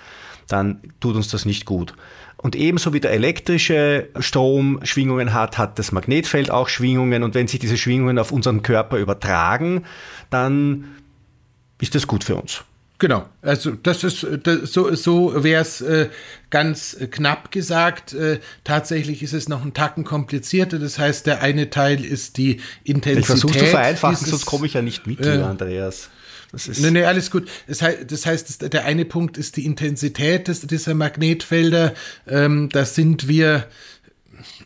[0.49, 1.95] dann tut uns das nicht gut.
[2.37, 7.23] Und ebenso wie der elektrische Strom Schwingungen hat, hat das Magnetfeld auch Schwingungen.
[7.23, 9.85] Und wenn sich diese Schwingungen auf unseren Körper übertragen,
[10.31, 10.87] dann
[11.81, 12.65] ist das gut für uns.
[13.01, 16.11] Genau, also das ist das, so, so wäre es äh,
[16.51, 18.13] ganz knapp gesagt.
[18.13, 20.79] Äh, tatsächlich ist es noch ein Tacken komplizierter.
[20.79, 23.21] Das heißt, der eine Teil ist die Intensität.
[23.21, 26.11] Ich versuche zu vereinfachen, dieses, sonst komme ich ja nicht mit, äh, Andreas.
[26.53, 27.49] Das ist nee, nee, alles gut.
[27.67, 31.95] Das heißt, das heißt, der eine Punkt ist die Intensität des, dieser Magnetfelder.
[32.27, 33.67] Ähm, da sind wir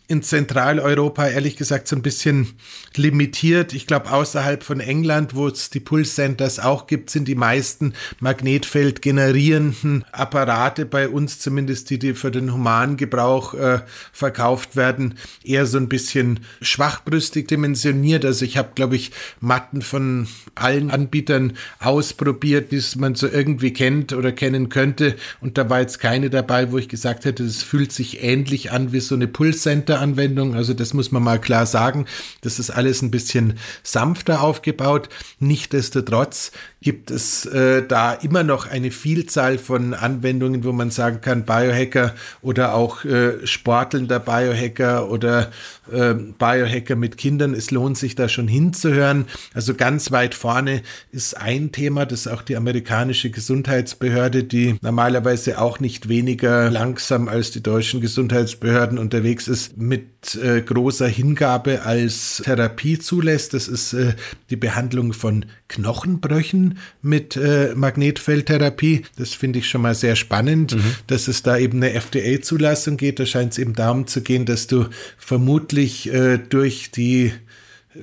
[0.07, 2.55] in Zentraleuropa ehrlich gesagt so ein bisschen
[2.95, 3.73] limitiert.
[3.73, 7.95] Ich glaube, außerhalb von England, wo es die Pulse Centers auch gibt, sind die meisten
[8.21, 13.81] Magnetfeld generierenden Apparate bei uns zumindest, die, die für den humanen Gebrauch äh,
[14.13, 18.25] verkauft werden, eher so ein bisschen schwachbrüstig dimensioniert.
[18.25, 19.11] Also ich habe, glaube ich,
[19.41, 25.17] Matten von allen Anbietern ausprobiert, die man so irgendwie kennt oder kennen könnte.
[25.41, 28.93] Und da war jetzt keine dabei, wo ich gesagt hätte, es fühlt sich ähnlich an
[28.93, 30.55] wie so eine Pulse Center Anwendung.
[30.55, 32.07] Also das muss man mal klar sagen.
[32.43, 35.09] Das ist alles ein bisschen sanfter aufgebaut.
[35.41, 36.53] Nichtsdestotrotz
[36.85, 42.15] gibt es äh, da immer noch eine Vielzahl von Anwendungen, wo man sagen kann, Biohacker
[42.43, 45.51] oder auch äh, sportelnder Biohacker oder
[45.91, 47.55] äh, Biohacker mit Kindern.
[47.55, 49.25] Es lohnt sich da schon hinzuhören.
[49.55, 55.81] Also ganz weit vorne ist ein Thema, das auch die amerikanische Gesundheitsbehörde, die normalerweise auch
[55.81, 62.99] nicht weniger langsam als die deutschen Gesundheitsbehörden unterwegs ist, mit äh, großer Hingabe als Therapie
[62.99, 63.55] zulässt.
[63.55, 64.15] Das ist äh,
[64.51, 69.03] die Behandlung von Knochenbrüchen mit äh, Magnetfeldtherapie.
[69.17, 70.95] Das finde ich schon mal sehr spannend, mhm.
[71.07, 73.19] dass es da eben eine FDA-Zulassung geht.
[73.19, 74.87] Da scheint es eben darum zu gehen, dass du
[75.19, 77.33] vermutlich äh, durch die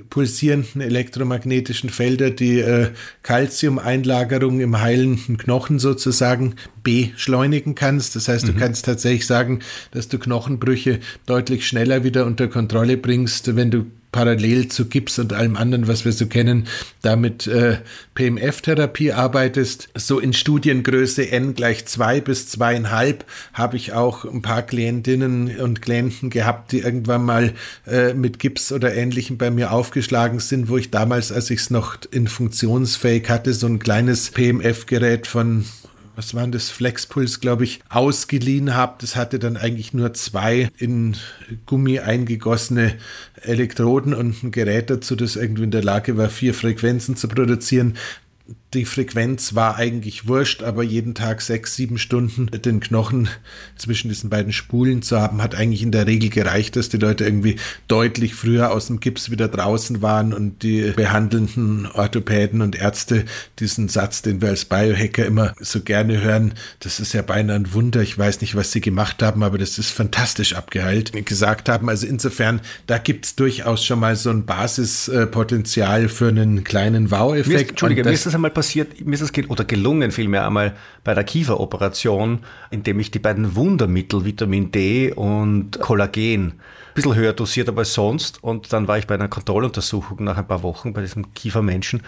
[0.10, 2.90] pulsierenden elektromagnetischen Felder die äh,
[3.24, 8.16] Calcium-Einlagerung im heilenden Knochen sozusagen beschleunigen kannst.
[8.16, 8.58] Das heißt, du mhm.
[8.58, 9.60] kannst tatsächlich sagen,
[9.92, 15.34] dass du Knochenbrüche deutlich schneller wieder unter Kontrolle bringst, wenn du parallel zu Gips und
[15.34, 16.68] allem anderen, was wir so kennen,
[17.02, 17.78] damit äh,
[18.16, 19.90] PMF-Therapie arbeitest.
[19.96, 25.82] So in Studiengröße N gleich zwei bis zweieinhalb habe ich auch ein paar Klientinnen und
[25.82, 27.54] Klienten gehabt, die irgendwann mal
[27.88, 31.70] äh, mit Gips oder Ähnlichem bei mir aufgeschlagen sind, wo ich damals, als ich es
[31.70, 35.66] noch in funktionsfähig hatte, so ein kleines PMF-Gerät von
[36.16, 38.96] was waren das, Flexpuls, glaube ich, ausgeliehen habe.
[39.00, 41.16] Das hatte dann eigentlich nur zwei in
[41.66, 42.96] Gummi eingegossene
[43.42, 47.98] Elektroden und ein Gerät dazu, das irgendwie in der Lage war, vier Frequenzen zu produzieren
[48.74, 53.28] die Frequenz war eigentlich wurscht, aber jeden Tag sechs, sieben Stunden den Knochen
[53.78, 57.26] zwischen diesen beiden Spulen zu haben, hat eigentlich in der Regel gereicht, dass die Leute
[57.26, 57.58] irgendwie
[57.90, 63.26] deutlich früher aus dem Gips wieder draußen waren und die behandelnden Orthopäden und Ärzte
[63.60, 67.74] diesen Satz, den wir als Biohacker immer so gerne hören, das ist ja beinahe ein
[67.74, 71.90] Wunder, ich weiß nicht, was sie gemacht haben, aber das ist fantastisch abgeheilt, gesagt haben.
[71.90, 77.72] Also insofern, da gibt es durchaus schon mal so ein Basispotenzial für einen kleinen Wow-Effekt.
[77.72, 78.61] Entschuldige, mir ist das einmal passiert,
[79.04, 84.26] mir ist es oder gelungen vielmehr einmal bei der Kieferoperation, indem ich die beiden Wundermittel
[84.26, 88.44] Vitamin D und Kollagen ein bisschen höher dosiert habe als sonst.
[88.44, 92.02] Und dann war ich bei einer Kontrolluntersuchung nach ein paar Wochen bei diesem Kiefermenschen.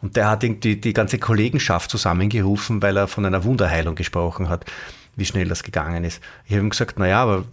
[0.00, 4.64] Und der hat die, die ganze Kollegenschaft zusammengerufen, weil er von einer Wunderheilung gesprochen hat
[5.18, 6.22] wie schnell das gegangen ist.
[6.46, 7.44] Ich habe ihm gesagt, naja, aber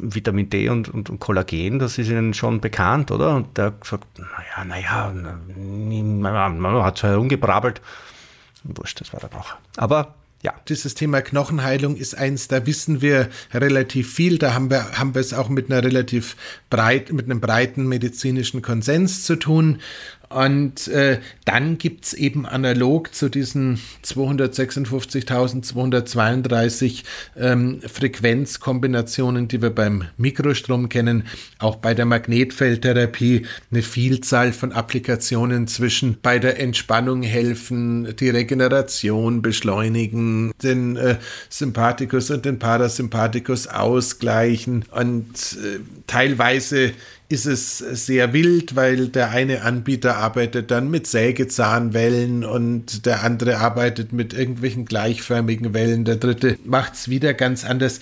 [0.00, 3.36] Vitamin D und, und, und, Kollagen, das ist Ihnen schon bekannt, oder?
[3.36, 5.12] Und der hat gesagt, naja, naja,
[6.50, 7.80] man hat so herumgebrabbelt.
[8.64, 9.54] Wurscht, das war dann auch.
[9.76, 10.52] Aber ja.
[10.68, 14.36] Dieses Thema Knochenheilung ist eins, da wissen wir relativ viel.
[14.36, 16.36] Da haben wir, haben wir es auch mit einer relativ
[16.68, 19.80] breit, mit einem breiten medizinischen Konsens zu tun.
[20.28, 27.04] Und äh, dann gibt es eben analog zu diesen 256.232
[27.36, 31.24] ähm, Frequenzkombinationen, die wir beim Mikrostrom kennen,
[31.58, 39.42] auch bei der Magnetfeldtherapie eine Vielzahl von Applikationen zwischen bei der Entspannung helfen, die Regeneration
[39.42, 41.16] beschleunigen, den äh,
[41.48, 46.92] Sympathikus und den Parasympathikus ausgleichen und äh, teilweise
[47.34, 53.58] ist es sehr wild, weil der eine Anbieter arbeitet dann mit Sägezahnwellen und der andere
[53.58, 57.98] arbeitet mit irgendwelchen gleichförmigen Wellen, der dritte macht es wieder ganz anders.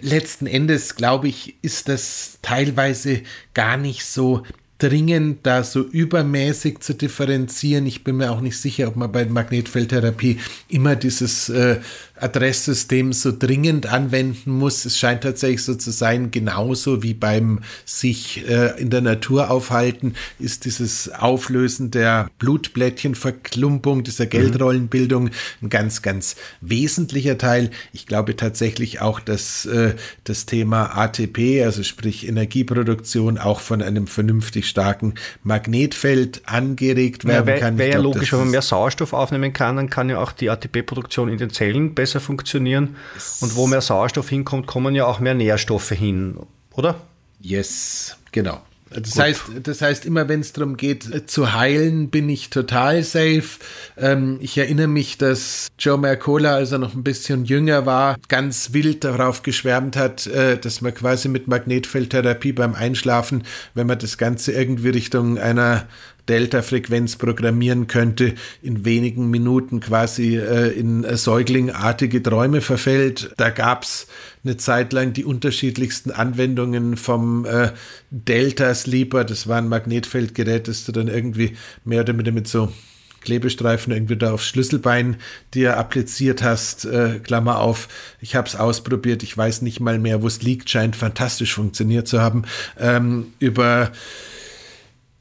[0.00, 4.44] Letzten Endes, glaube ich, ist das teilweise gar nicht so
[4.78, 7.84] dringend, da so übermäßig zu differenzieren.
[7.86, 10.38] Ich bin mir auch nicht sicher, ob man bei Magnetfeldtherapie
[10.68, 11.80] immer dieses äh,
[12.20, 14.84] Adresssystem so dringend anwenden muss.
[14.84, 20.14] Es scheint tatsächlich so zu sein, genauso wie beim sich äh, in der Natur aufhalten,
[20.38, 24.30] ist dieses Auflösen der Blutblättchenverklumpung, dieser mhm.
[24.30, 25.30] Geldrollenbildung
[25.62, 27.70] ein ganz, ganz wesentlicher Teil.
[27.92, 34.06] Ich glaube tatsächlich auch, dass äh, das Thema ATP, also sprich Energieproduktion, auch von einem
[34.06, 37.78] vernünftig starken Magnetfeld angeregt werden ja, wär, kann.
[37.78, 41.28] Wäre ja logisch, wenn man mehr Sauerstoff aufnehmen kann, dann kann ja auch die ATP-Produktion
[41.28, 42.96] in den Zellen besser besser funktionieren.
[43.40, 46.38] Und wo mehr Sauerstoff hinkommt, kommen ja auch mehr Nährstoffe hin,
[46.74, 46.96] oder?
[47.40, 48.62] Yes, genau.
[48.90, 53.58] Das heißt, das heißt, immer wenn es darum geht zu heilen, bin ich total safe.
[53.98, 58.72] Ähm, ich erinnere mich, dass Joe Mercola, als er noch ein bisschen jünger war, ganz
[58.72, 63.44] wild darauf geschwärmt hat, äh, dass man quasi mit Magnetfeldtherapie beim Einschlafen,
[63.74, 65.86] wenn man das Ganze irgendwie Richtung einer
[66.28, 73.32] Delta-Frequenz programmieren könnte, in wenigen Minuten quasi äh, in säuglingartige Träume verfällt.
[73.36, 74.06] Da gab es
[74.44, 77.72] eine Zeit lang die unterschiedlichsten Anwendungen vom äh,
[78.10, 79.24] Delta Sleeper.
[79.24, 82.72] Das war ein Magnetfeldgerät, das du dann irgendwie mehr oder minder mit so
[83.20, 85.16] Klebestreifen irgendwie da aufs Schlüsselbein
[85.54, 87.88] dir appliziert hast, äh, Klammer auf,
[88.20, 92.08] ich habe es ausprobiert, ich weiß nicht mal mehr, wo es liegt, scheint fantastisch funktioniert
[92.08, 92.44] zu haben,
[92.78, 93.92] ähm, über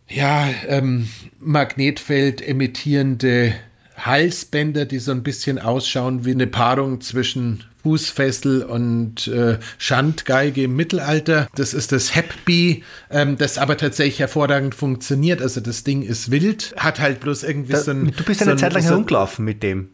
[0.09, 3.53] ja, ähm, Magnetfeld emittierende
[3.97, 10.75] Halsbänder, die so ein bisschen ausschauen wie eine Paarung zwischen Fußfessel und äh, Schandgeige im
[10.75, 11.47] Mittelalter.
[11.55, 15.41] Das ist das Happy, ähm, das aber tatsächlich hervorragend funktioniert.
[15.41, 18.11] Also das Ding ist wild, hat halt bloß irgendwie da, so ein...
[18.15, 19.89] Du bist eine so Zeit lang so herumgelaufen mit dem.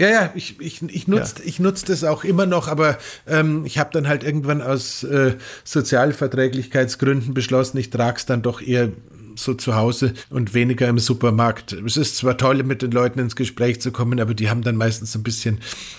[0.00, 1.44] Ja, ja, ich, ich, ich nutze ja.
[1.44, 5.34] ich nutz das auch immer noch, aber ähm, ich habe dann halt irgendwann aus äh,
[5.64, 8.92] Sozialverträglichkeitsgründen beschlossen, ich trage es dann doch eher
[9.38, 11.72] so zu Hause und weniger im Supermarkt.
[11.72, 14.76] Es ist zwar toll, mit den Leuten ins Gespräch zu kommen, aber die haben dann
[14.76, 15.58] meistens ein bisschen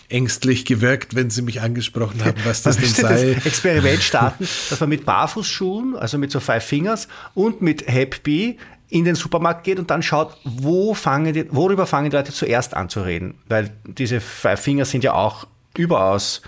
[0.09, 3.33] ängstlich gewirkt, wenn sie mich angesprochen haben, was das denn sei.
[3.35, 8.57] Das Experiment starten, dass man mit Barfußschuhen, also mit so Five Fingers und mit Happy
[8.89, 12.73] in den Supermarkt geht und dann schaut, wo fangen die, worüber fangen die Leute zuerst
[12.73, 13.35] an zu reden.
[13.47, 15.45] Weil diese Five Fingers sind ja auch
[15.77, 16.41] überaus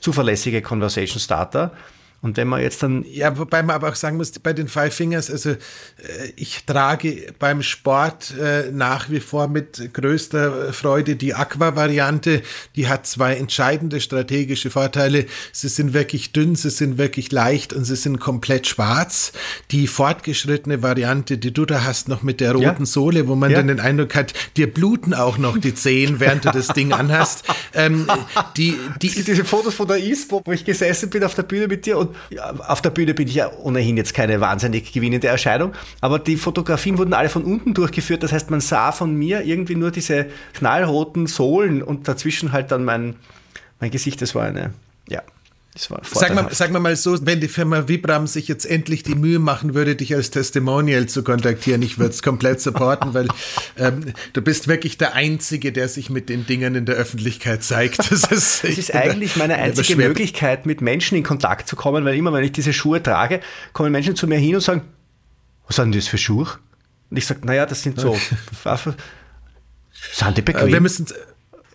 [0.00, 1.72] zuverlässige Conversation Starter.
[2.26, 3.04] Und wenn man jetzt dann.
[3.08, 5.56] Ja, wobei man aber auch sagen muss, bei den Five Fingers, also äh,
[6.34, 12.42] ich trage beim Sport äh, nach wie vor mit größter Freude die Aqua-Variante.
[12.74, 15.26] Die hat zwei entscheidende strategische Vorteile.
[15.52, 19.32] Sie sind wirklich dünn, sie sind wirklich leicht und sie sind komplett schwarz.
[19.70, 22.86] Die fortgeschrittene Variante, die du da hast, noch mit der roten ja.
[22.86, 23.58] Sohle, wo man ja.
[23.58, 27.44] dann den Eindruck hat, dir bluten auch noch die Zehen, während du das Ding anhast.
[27.74, 28.06] Ähm,
[28.56, 31.84] die, die, Diese Fotos von der ISPO, wo ich gesessen bin auf der Bühne mit
[31.84, 32.15] dir und
[32.66, 36.98] auf der Bühne bin ich ja ohnehin jetzt keine wahnsinnig gewinnende Erscheinung, aber die Fotografien
[36.98, 38.22] wurden alle von unten durchgeführt.
[38.22, 42.84] Das heißt, man sah von mir irgendwie nur diese knallroten Sohlen und dazwischen halt dann
[42.84, 43.16] mein,
[43.80, 44.22] mein Gesicht.
[44.22, 44.72] Das war eine,
[45.08, 45.22] ja,
[45.78, 49.38] Sag mal, sag mal mal so, wenn die Firma Vibram sich jetzt endlich die Mühe
[49.38, 53.28] machen würde, dich als Testimonial zu kontaktieren, ich würde es komplett supporten, weil
[53.76, 57.98] ähm, du bist wirklich der Einzige, der sich mit den Dingen in der Öffentlichkeit zeigt.
[57.98, 58.24] Das ist,
[58.64, 62.44] das ist eigentlich meine einzige Möglichkeit, mit Menschen in Kontakt zu kommen, weil immer, wenn
[62.44, 63.40] ich diese Schuhe trage,
[63.72, 64.82] kommen Menschen zu mir hin und sagen,
[65.66, 66.46] was sind das für Schuhe?
[67.10, 68.18] Und ich sage, naja, das sind so
[68.62, 68.94] Waffen.
[70.12, 70.68] Sind die bequem?
[70.68, 71.06] Wir müssen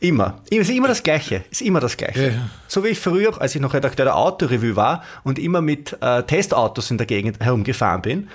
[0.02, 0.42] Immer.
[0.50, 1.44] Es ist immer das Gleiche.
[1.52, 2.32] Es ist immer das Gleiche.
[2.32, 2.50] Ja.
[2.68, 6.24] So wie ich früher, als ich noch Redakteur der Autorevue war und immer mit äh,
[6.24, 8.28] Testautos in der Gegend herumgefahren bin.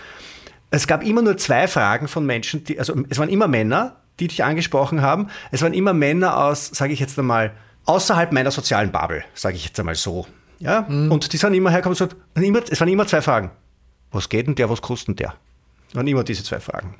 [0.70, 4.28] Es gab immer nur zwei Fragen von Menschen, die, also es waren immer Männer, die
[4.28, 5.28] dich angesprochen haben.
[5.50, 7.52] Es waren immer Männer aus, sage ich jetzt einmal,
[7.84, 10.24] außerhalb meiner sozialen Bubble, sage ich jetzt einmal so.
[10.60, 10.86] Ja?
[10.88, 11.10] Mhm.
[11.10, 13.50] Und die sind immer hergekommen und gesagt, es waren immer zwei Fragen.
[14.12, 15.34] Was geht denn der, was kostet denn der?
[15.88, 16.94] Es waren immer diese zwei Fragen.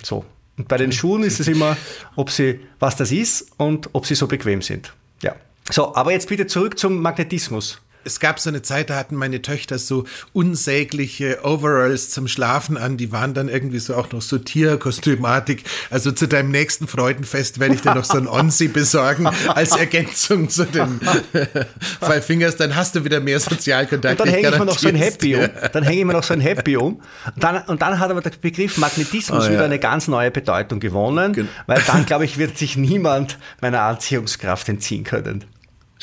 [0.00, 0.24] So.
[0.56, 1.76] Und bei den Schuhen ist es immer,
[2.16, 4.92] ob sie, was das ist und ob sie so bequem sind.
[5.22, 5.34] Ja.
[5.70, 9.42] So, aber jetzt bitte zurück zum Magnetismus es gab so eine Zeit, da hatten meine
[9.42, 12.96] Töchter so unsägliche Overalls zum Schlafen an.
[12.96, 15.64] Die waren dann irgendwie so auch noch so Tierkostümartig.
[15.90, 20.48] Also zu deinem nächsten Freudenfest werde ich dir noch so ein Onsi besorgen als Ergänzung
[20.48, 21.00] zu den
[22.00, 22.56] Five Fingers.
[22.56, 24.20] Dann hast du wieder mehr Sozialkontakt.
[24.20, 25.48] Und dann hänge ich mir noch so ein Happy um.
[25.72, 27.00] Dann hänge ich mir noch so ein Happy um.
[27.34, 29.52] Und dann, und dann hat aber der Begriff Magnetismus oh, ja.
[29.52, 33.82] wieder eine ganz neue Bedeutung gewonnen, Gen weil dann, glaube ich, wird sich niemand meiner
[33.82, 35.44] Anziehungskraft entziehen können.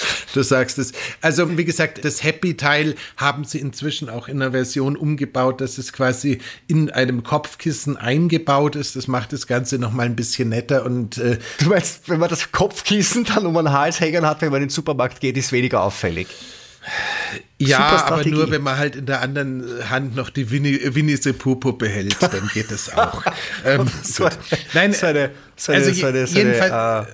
[0.33, 0.93] Du sagst es.
[1.21, 5.91] Also, wie gesagt, das Happy-Teil haben sie inzwischen auch in einer Version umgebaut, dass es
[5.91, 8.95] quasi in einem Kopfkissen eingebaut ist.
[8.95, 11.17] Das macht das Ganze nochmal ein bisschen netter und.
[11.17, 14.61] Äh du meinst, wenn man das Kopfkissen dann um den Hals hängen hat, wenn man
[14.61, 16.27] in den Supermarkt geht, ist weniger auffällig?
[17.59, 21.31] Ja, aber nur, wenn man halt in der anderen Hand noch die Winnie, Winnie the
[21.31, 23.23] Pooh-Puppe hält, dann geht das auch.
[23.65, 24.27] ähm, so,
[24.73, 27.11] Nein, so eine, so eine, also so eine, so eine, jedenfalls, äh,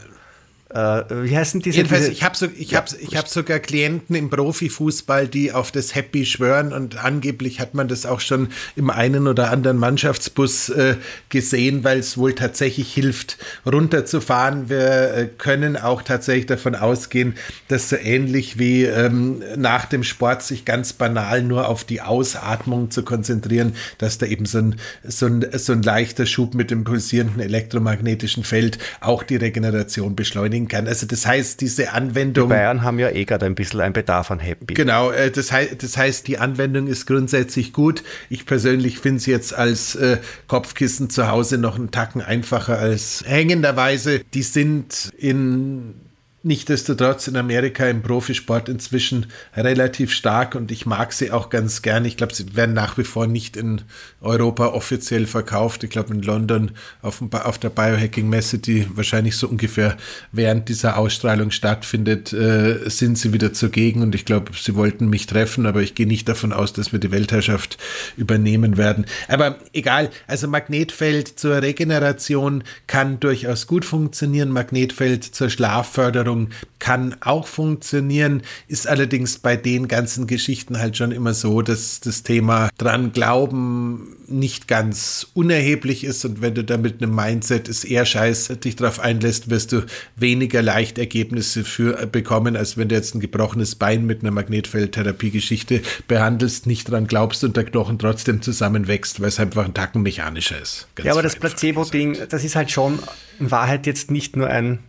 [0.70, 1.78] wie heißen diese?
[1.78, 5.53] Jedenfalls, diese, ich habe so, ich ja, hab, ich hab sogar Klienten im Profifußball, die
[5.53, 9.78] auf das Happy schwören und angeblich hat man das auch schon im einen oder anderen
[9.78, 10.95] Mannschaftsbus äh,
[11.30, 14.68] gesehen, weil es wohl tatsächlich hilft, runterzufahren.
[14.68, 17.36] Wir äh, können auch tatsächlich davon ausgehen,
[17.70, 22.91] dass so ähnlich wie ähm, nach dem Sport sich ganz banal nur auf die Ausatmung
[22.91, 26.84] zu konzentrieren, dass da eben so ein, so ein, so ein leichter Schub mit dem
[26.84, 30.88] pulsierenden elektromagnetischen Feld auch die Regeneration beschleunigt bringen kann.
[30.88, 32.49] Also das heißt, diese Anwendung.
[32.49, 34.74] Die Bayern haben ja eh gerade ein bisschen einen Bedarf an Happy.
[34.74, 38.03] Genau, äh, das, heißt, das heißt, die Anwendung ist grundsätzlich gut.
[38.30, 43.24] Ich persönlich finde es jetzt als äh, Kopfkissen zu Hause noch einen Tacken einfacher als
[43.26, 44.22] hängenderweise.
[44.34, 46.07] Die sind in
[46.48, 52.06] Nichtsdestotrotz in Amerika im Profisport inzwischen relativ stark und ich mag sie auch ganz gern.
[52.06, 53.82] Ich glaube, sie werden nach wie vor nicht in
[54.22, 55.84] Europa offiziell verkauft.
[55.84, 56.72] Ich glaube, in London
[57.02, 59.98] auf, auf der Biohacking-Messe, die wahrscheinlich so ungefähr
[60.32, 65.28] während dieser Ausstrahlung stattfindet, äh, sind sie wieder zugegen und ich glaube, sie wollten mich
[65.28, 67.78] treffen, aber ich gehe nicht davon aus, dass wir die Weltherrschaft
[68.16, 69.06] übernehmen werden.
[69.28, 74.50] Aber egal, also Magnetfeld zur Regeneration kann durchaus gut funktionieren.
[74.50, 81.12] Magnetfeld zur Schlafförderung Beziehung kann auch funktionieren, ist allerdings bei den ganzen Geschichten halt schon
[81.12, 86.24] immer so, dass das Thema dran glauben nicht ganz unerheblich ist.
[86.24, 89.82] Und wenn du da mit einem Mindset ist eher scheiß dich darauf einlässt, wirst du
[90.16, 95.82] weniger leicht Ergebnisse für, bekommen, als wenn du jetzt ein gebrochenes Bein mit einer Magnetfeldtherapie-Geschichte
[96.08, 100.62] behandelst, nicht dran glaubst und der Knochen trotzdem zusammenwächst, weil es einfach ein Tacken mechanischer
[100.62, 100.88] ist.
[101.04, 103.00] Ja, aber das Placebo-Ding, das ist halt schon
[103.40, 104.80] in Wahrheit jetzt nicht nur ein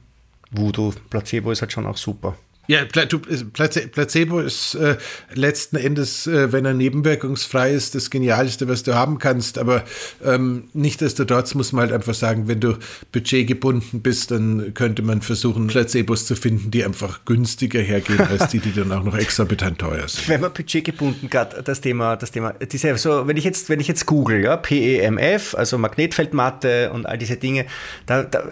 [0.50, 2.36] Voodoo, Placebo ist halt schon auch super.
[2.70, 4.98] Ja, Placebo ist äh,
[5.32, 9.56] letzten Endes, äh, wenn er nebenwirkungsfrei ist, das Genialste, was du haben kannst.
[9.56, 9.84] Aber
[10.22, 12.76] ähm, nichtsdestotrotz muss man halt einfach sagen, wenn du
[13.10, 18.58] budgetgebunden bist, dann könnte man versuchen, Placebos zu finden, die einfach günstiger hergehen, als die,
[18.58, 20.28] die dann auch noch exorbitant teuer sind.
[20.28, 23.88] Wenn man budgetgebunden gerade das Thema, das Thema, diese, so, wenn ich jetzt, wenn ich
[23.88, 27.64] jetzt google, ja, PEMF, also Magnetfeldmatte und all diese Dinge,
[28.04, 28.44] da, da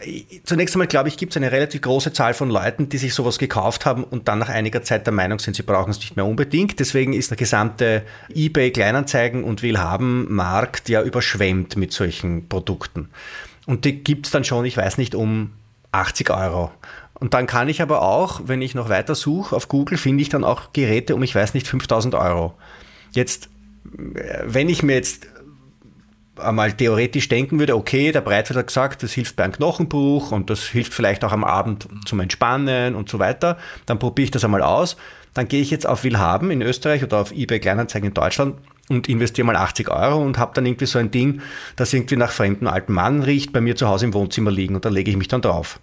[0.45, 3.39] zunächst einmal glaube ich, gibt es eine relativ große Zahl von Leuten, die sich sowas
[3.39, 6.25] gekauft haben und dann nach einiger Zeit der Meinung sind, sie brauchen es nicht mehr
[6.25, 6.79] unbedingt.
[6.81, 8.03] Deswegen ist der gesamte
[8.35, 13.09] eBay Kleinanzeigen und Willhaben Markt ja überschwemmt mit solchen Produkten.
[13.67, 15.53] Und die gibt es dann schon, ich weiß nicht, um
[15.93, 16.71] 80 Euro.
[17.15, 20.29] Und dann kann ich aber auch, wenn ich noch weiter suche auf Google, finde ich
[20.29, 22.55] dann auch Geräte um, ich weiß nicht, 5000 Euro.
[23.13, 23.49] Jetzt,
[23.85, 25.27] wenn ich mir jetzt
[26.39, 30.51] einmal theoretisch denken würde, okay, der Breitfeld hat gesagt, das hilft bei einem Knochenbruch und
[30.51, 34.45] das hilft vielleicht auch am Abend zum Entspannen und so weiter, dann probiere ich das
[34.45, 34.97] einmal aus.
[35.35, 38.57] Dann gehe ich jetzt auf Willhaben in Österreich oder auf eBay Kleinanzeigen in Deutschland
[38.89, 41.43] und investiere mal 80 Euro und habe dann irgendwie so ein Ding,
[41.77, 44.85] das irgendwie nach fremden alten Mann riecht, bei mir zu Hause im Wohnzimmer liegen und
[44.85, 45.79] da lege ich mich dann drauf.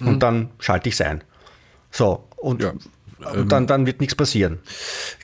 [0.00, 0.08] Mhm.
[0.08, 1.24] Und dann schalte ich es ein.
[1.90, 2.72] So, und ja.
[3.32, 4.58] Und dann, dann wird nichts passieren.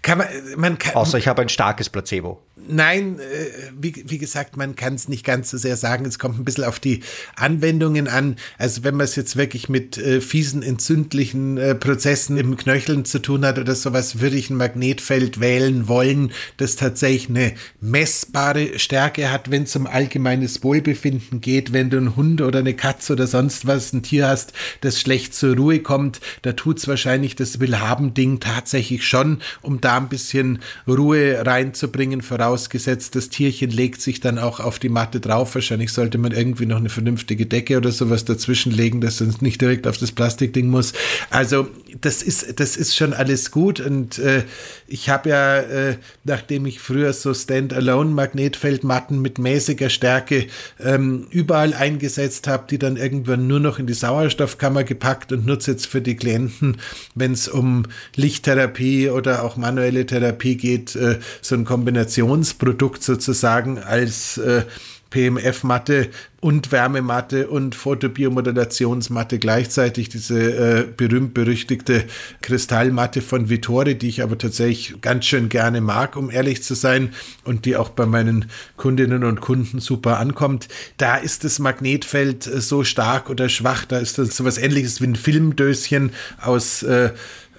[0.02, 2.40] Kann man, man kann, Außer ich habe ein starkes Placebo.
[2.68, 6.04] Nein, äh, wie, wie gesagt, man kann es nicht ganz so sehr sagen.
[6.04, 7.00] Es kommt ein bisschen auf die
[7.36, 8.36] Anwendungen an.
[8.58, 13.20] Also wenn man es jetzt wirklich mit äh, fiesen, entzündlichen äh, Prozessen im Knöcheln zu
[13.20, 19.32] tun hat oder sowas, würde ich ein Magnetfeld wählen wollen, das tatsächlich eine messbare Stärke
[19.32, 21.72] hat, wenn es um allgemeines Wohlbefinden geht.
[21.72, 25.34] Wenn du einen Hund oder eine Katze oder sonst was, ein Tier hast, das schlecht
[25.34, 27.58] zur Ruhe kommt, da tut es wahrscheinlich das
[27.90, 34.20] Willhaben-Ding tatsächlich schon, um da ein bisschen Ruhe reinzubringen, voraus vorausgesetzt, das Tierchen legt sich
[34.20, 35.54] dann auch auf die Matte drauf.
[35.54, 39.60] Wahrscheinlich sollte man irgendwie noch eine vernünftige Decke oder sowas dazwischen legen, dass es nicht
[39.60, 40.92] direkt auf das Plastikding muss.
[41.30, 41.68] Also
[42.00, 44.44] das ist, das ist schon alles gut und äh,
[44.86, 50.46] ich habe ja, äh, nachdem ich früher so Standalone-Magnetfeldmatten mit mäßiger Stärke
[50.78, 55.72] ähm, überall eingesetzt habe, die dann irgendwann nur noch in die Sauerstoffkammer gepackt und nutze
[55.72, 56.78] jetzt für die Klienten,
[57.14, 57.84] wenn es um
[58.16, 64.64] Lichttherapie oder auch manuelle Therapie geht, äh, so ein Kombinations Produkt sozusagen als äh,
[65.10, 66.08] PMF-Matte
[66.40, 72.04] und Wärmematte und Fotobiomodulationsmatte gleichzeitig, diese äh, berühmt-berüchtigte
[72.40, 77.12] Kristallmatte von Vittori, die ich aber tatsächlich ganz schön gerne mag, um ehrlich zu sein,
[77.44, 78.46] und die auch bei meinen
[78.76, 80.68] Kundinnen und Kunden super ankommt.
[80.96, 85.00] Da ist das Magnetfeld äh, so stark oder schwach, da ist das so was ähnliches
[85.02, 87.10] wie ein Filmdöschen aus äh,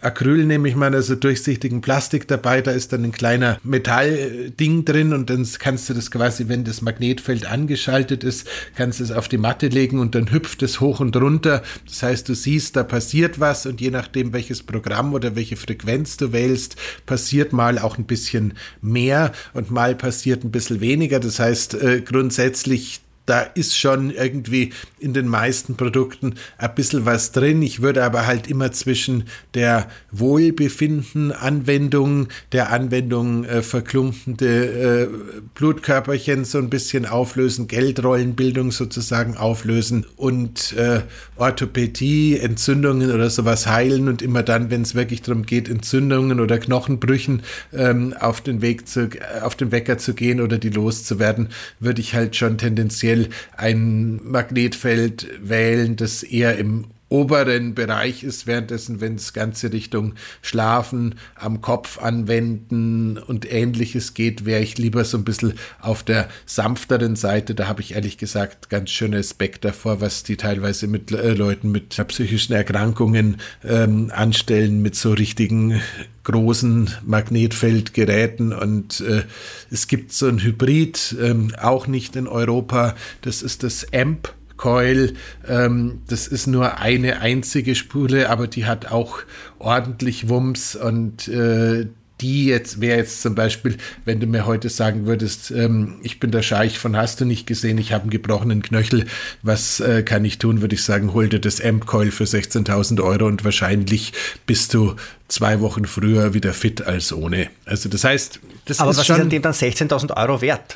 [0.01, 5.13] Acryl nehme ich mal, also durchsichtigen Plastik dabei, da ist dann ein kleiner Metallding drin
[5.13, 9.27] und dann kannst du das quasi, wenn das Magnetfeld angeschaltet ist, kannst du es auf
[9.27, 11.61] die Matte legen und dann hüpft es hoch und runter.
[11.85, 16.17] Das heißt, du siehst, da passiert was und je nachdem, welches Programm oder welche Frequenz
[16.17, 16.75] du wählst,
[17.05, 21.19] passiert mal auch ein bisschen mehr und mal passiert ein bisschen weniger.
[21.19, 27.31] Das heißt, äh, grundsätzlich da ist schon irgendwie in den meisten Produkten ein bisschen was
[27.31, 27.61] drin.
[27.61, 29.23] Ich würde aber halt immer zwischen
[29.53, 35.07] der Wohlbefinden-Anwendung, der Anwendung äh, verklumpende äh,
[35.55, 41.03] Blutkörperchen so ein bisschen auflösen, Geldrollenbildung sozusagen auflösen und äh,
[41.37, 46.59] Orthopädie, Entzündungen oder sowas heilen und immer dann, wenn es wirklich darum geht, Entzündungen oder
[46.59, 49.07] Knochenbrüchen ähm, auf den Weg zu,
[49.41, 51.47] auf den Wecker zu gehen oder die loszuwerden,
[51.79, 53.20] würde ich halt schon tendenziell
[53.55, 61.15] ein Magnetfeld wählen, das eher im oberen Bereich ist, währenddessen, wenn es ganze Richtung Schlafen,
[61.35, 67.17] am Kopf anwenden und ähnliches geht, wäre ich lieber so ein bisschen auf der sanfteren
[67.17, 67.53] Seite.
[67.53, 71.71] Da habe ich ehrlich gesagt ganz schön Respekt davor, was die teilweise mit äh, Leuten
[71.71, 75.81] mit psychischen Erkrankungen ähm, anstellen, mit so richtigen
[76.23, 78.53] großen Magnetfeldgeräten.
[78.53, 79.23] Und äh,
[79.69, 85.13] es gibt so ein Hybrid, ähm, auch nicht in Europa, das ist das AMP Coil.
[85.47, 89.19] Ähm, das ist nur eine einzige Spule, aber die hat auch
[89.59, 91.87] ordentlich Wumms und äh,
[92.21, 96.29] die jetzt wäre jetzt zum Beispiel, wenn du mir heute sagen würdest, ähm, ich bin
[96.29, 99.07] der Scheich von hast du nicht gesehen, ich habe einen gebrochenen Knöchel,
[99.41, 103.25] was äh, kann ich tun, würde ich sagen, hol dir das Amp-Coil für 16.000 Euro
[103.25, 104.13] und wahrscheinlich
[104.45, 104.95] bist du
[105.27, 107.49] zwei Wochen früher wieder fit als ohne.
[107.65, 110.75] Also das heißt, das Aber ist was schon, ist an dem dann 16.000 Euro wert?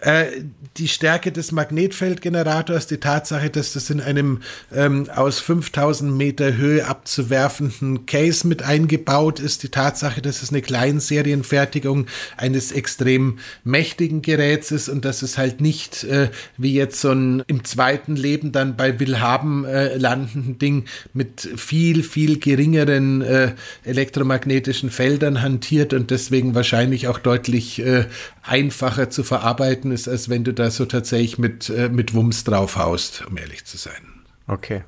[0.00, 0.42] Äh,
[0.76, 4.40] die Stärke des Magnetfeldgenerators, die Tatsache, dass das in einem
[4.72, 10.62] ähm, aus 5000 Meter Höhe abzuwerfenden Case mit eingebaut ist, die Tatsache, dass es eine
[10.62, 17.10] Kleinserienfertigung eines extrem mächtigen Geräts ist und dass es halt nicht äh, wie jetzt so
[17.10, 23.52] ein im zweiten Leben dann bei Willhaben äh, landenden Ding mit viel, viel geringeren äh,
[23.84, 28.04] elektromagnetischen Feldern hantiert und deswegen wahrscheinlich auch deutlich äh,
[28.50, 33.24] einfacher zu verarbeiten ist, als wenn du da so tatsächlich mit, äh, mit Wumms draufhaust,
[33.28, 34.24] um ehrlich zu sein.
[34.48, 34.82] Okay.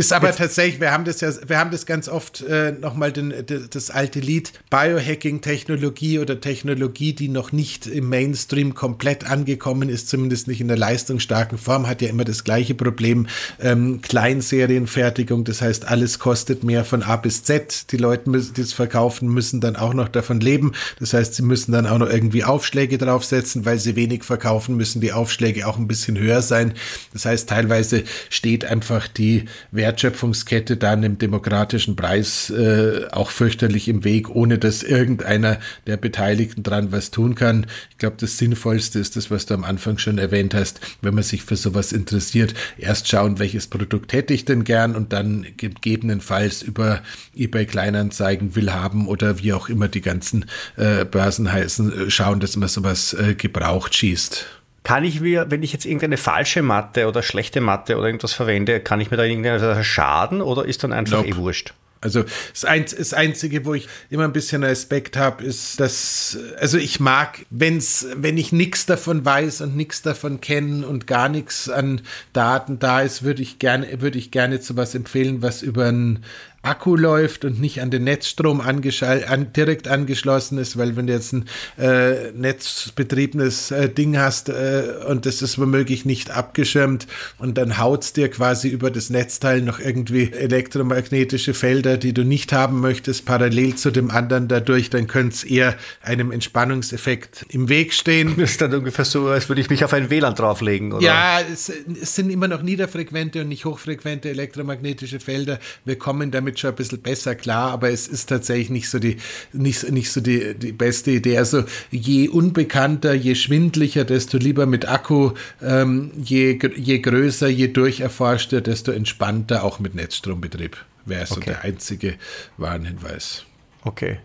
[0.00, 3.12] Ist aber Jetzt, tatsächlich, wir haben das ja, wir haben das ganz oft äh, nochmal
[3.12, 10.48] das alte Lied Biohacking-Technologie oder Technologie, die noch nicht im Mainstream komplett angekommen ist, zumindest
[10.48, 13.26] nicht in der leistungsstarken Form, hat ja immer das gleiche Problem.
[13.60, 17.92] Ähm, Kleinserienfertigung, das heißt, alles kostet mehr von A bis Z.
[17.92, 20.72] Die Leute, die es verkaufen, müssen dann auch noch davon leben.
[20.98, 25.02] Das heißt, sie müssen dann auch noch irgendwie Aufschläge draufsetzen, weil sie wenig verkaufen, müssen
[25.02, 26.72] die Aufschläge auch ein bisschen höher sein.
[27.12, 33.88] Das heißt, teilweise steht einfach die Wert Wertschöpfungskette dann im demokratischen Preis äh, auch fürchterlich
[33.88, 37.66] im Weg, ohne dass irgendeiner der Beteiligten dran was tun kann.
[37.90, 41.24] Ich glaube, das Sinnvollste ist das, was du am Anfang schon erwähnt hast, wenn man
[41.24, 46.62] sich für sowas interessiert, erst schauen, welches Produkt hätte ich denn gern und dann gegebenenfalls
[46.62, 47.02] über
[47.34, 50.44] eBay Kleinanzeigen will haben oder wie auch immer die ganzen
[50.76, 54.59] äh, Börsen heißen, äh, schauen, dass man sowas äh, gebraucht schießt.
[54.82, 58.80] Kann ich mir, wenn ich jetzt irgendeine falsche Matte oder schlechte Matte oder irgendwas verwende,
[58.80, 61.28] kann ich mir da irgendeinen schaden oder ist dann einfach nope.
[61.28, 61.74] eh wurscht?
[62.02, 66.78] Also das, ein, das Einzige, wo ich immer ein bisschen Respekt habe, ist, dass, also
[66.78, 71.68] ich mag, wenn's, wenn ich nichts davon weiß und nichts davon kenne und gar nichts
[71.68, 72.00] an
[72.32, 76.24] Daten da ist, würde ich gerne, würde ich gerne zu was empfehlen, was über ein
[76.62, 81.32] Akku läuft und nicht an den Netzstrom an, direkt angeschlossen ist, weil wenn du jetzt
[81.32, 81.46] ein
[81.78, 87.06] äh, netzbetriebenes äh, Ding hast äh, und das ist womöglich nicht abgeschirmt
[87.38, 92.52] und dann haut's dir quasi über das Netzteil noch irgendwie elektromagnetische Felder, die du nicht
[92.52, 97.94] haben möchtest, parallel zu dem anderen dadurch, dann könnte es eher einem Entspannungseffekt im Weg
[97.94, 98.34] stehen.
[98.36, 101.02] Das ist dann ungefähr so, als würde ich mich auf ein WLAN drauflegen, oder?
[101.02, 105.58] Ja, es, es sind immer noch niederfrequente und nicht hochfrequente elektromagnetische Felder.
[105.86, 109.18] Wir kommen damit schon ein bisschen besser klar, aber es ist tatsächlich nicht so die,
[109.52, 111.38] nicht, nicht so die, die beste Idee.
[111.38, 115.32] Also je unbekannter, je schwindlicher, desto lieber mit Akku,
[115.62, 120.76] ähm, je, je größer, je durcherforschter, desto entspannter auch mit Netzstrombetrieb.
[121.04, 121.50] Wäre so okay.
[121.50, 122.14] der einzige
[122.56, 123.44] Warnhinweis.
[123.82, 124.18] Okay.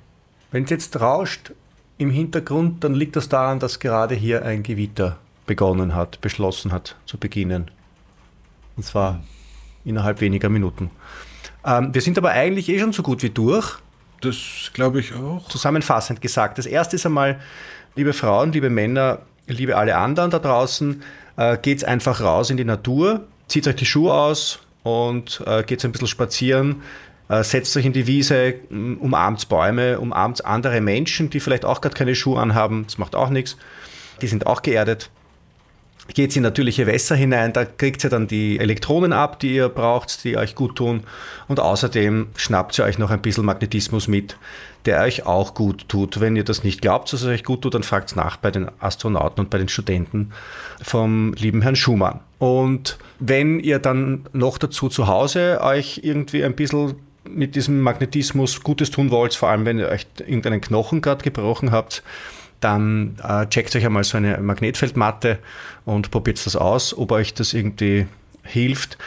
[0.52, 1.52] Wenn es jetzt rauscht
[1.98, 6.96] im Hintergrund, dann liegt das daran, dass gerade hier ein Gewitter begonnen hat, beschlossen hat
[7.06, 7.72] zu beginnen.
[8.76, 9.24] Und zwar
[9.86, 10.90] innerhalb weniger Minuten.
[11.66, 13.78] Ähm, wir sind aber eigentlich eh schon so gut wie durch.
[14.22, 15.48] Das glaube ich auch.
[15.50, 16.58] Zusammenfassend gesagt.
[16.58, 17.40] Das erste ist einmal,
[17.96, 21.02] liebe Frauen, liebe Männer, liebe alle anderen da draußen,
[21.38, 25.84] äh, geht's einfach raus in die Natur, zieht euch die Schuhe aus und äh, geht
[25.84, 26.84] ein bisschen spazieren.
[27.28, 31.96] Äh, setzt euch in die Wiese, umarmt Bäume, umarmt andere Menschen, die vielleicht auch gerade
[31.96, 32.84] keine Schuhe anhaben.
[32.86, 33.58] Das macht auch nichts.
[34.22, 35.10] Die sind auch geerdet
[36.14, 40.24] geht in natürliche Wässer hinein, da kriegt ihr dann die Elektronen ab, die ihr braucht,
[40.24, 41.04] die euch gut tun.
[41.48, 44.38] Und außerdem schnappt ihr euch noch ein bisschen Magnetismus mit,
[44.86, 46.20] der euch auch gut tut.
[46.20, 48.70] Wenn ihr das nicht glaubt, dass es euch gut tut, dann fragt nach bei den
[48.80, 50.32] Astronauten und bei den Studenten
[50.82, 52.20] vom lieben Herrn Schumann.
[52.38, 56.96] Und wenn ihr dann noch dazu zu Hause euch irgendwie ein bisschen
[57.28, 61.72] mit diesem Magnetismus Gutes tun wollt, vor allem wenn ihr euch irgendeinen Knochen gerade gebrochen
[61.72, 62.04] habt,
[62.60, 65.40] dann äh, checkt euch einmal so eine Magnetfeldmatte
[65.86, 68.08] und probiert das aus, ob euch das irgendwie
[68.44, 68.98] hilft.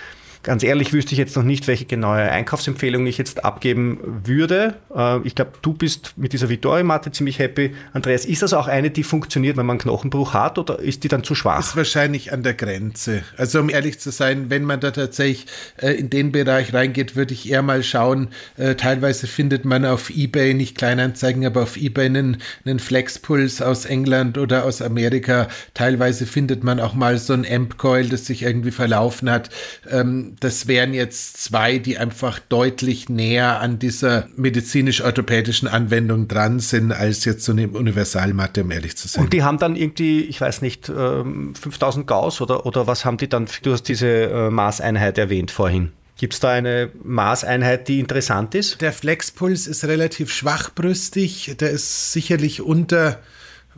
[0.42, 4.74] Ganz ehrlich wüsste ich jetzt noch nicht, welche genaue Einkaufsempfehlung ich jetzt abgeben würde.
[4.94, 7.74] Äh, ich glaube, du bist mit dieser Vittori-Matte ziemlich happy.
[7.92, 11.24] Andreas, ist das auch eine, die funktioniert, wenn man Knochenbruch hat oder ist die dann
[11.24, 11.60] zu schwach?
[11.60, 13.22] Ist wahrscheinlich an der Grenze.
[13.36, 17.34] Also um ehrlich zu sein, wenn man da tatsächlich äh, in den Bereich reingeht, würde
[17.34, 18.28] ich eher mal schauen.
[18.56, 23.84] Äh, teilweise findet man auf Ebay, nicht Kleinanzeigen, aber auf Ebay einen, einen Flexpuls aus
[23.84, 25.48] England oder aus Amerika.
[25.74, 29.50] Teilweise findet man auch mal so ein Amp-Coil, das sich irgendwie verlaufen hat.
[29.90, 36.92] Ähm, das wären jetzt zwei, die einfach deutlich näher an dieser medizinisch-orthopädischen Anwendung dran sind,
[36.92, 39.24] als jetzt so eine Universalmatte, um ehrlich zu sein.
[39.24, 43.16] Und die haben dann irgendwie, ich weiß nicht, 5000 ähm, Gauss oder, oder was haben
[43.16, 43.48] die dann?
[43.62, 45.92] Du hast diese äh, Maßeinheit erwähnt vorhin.
[46.18, 48.80] Gibt es da eine Maßeinheit, die interessant ist?
[48.80, 51.54] Der Flexpuls ist relativ schwachbrüstig.
[51.60, 53.20] Der ist sicherlich unter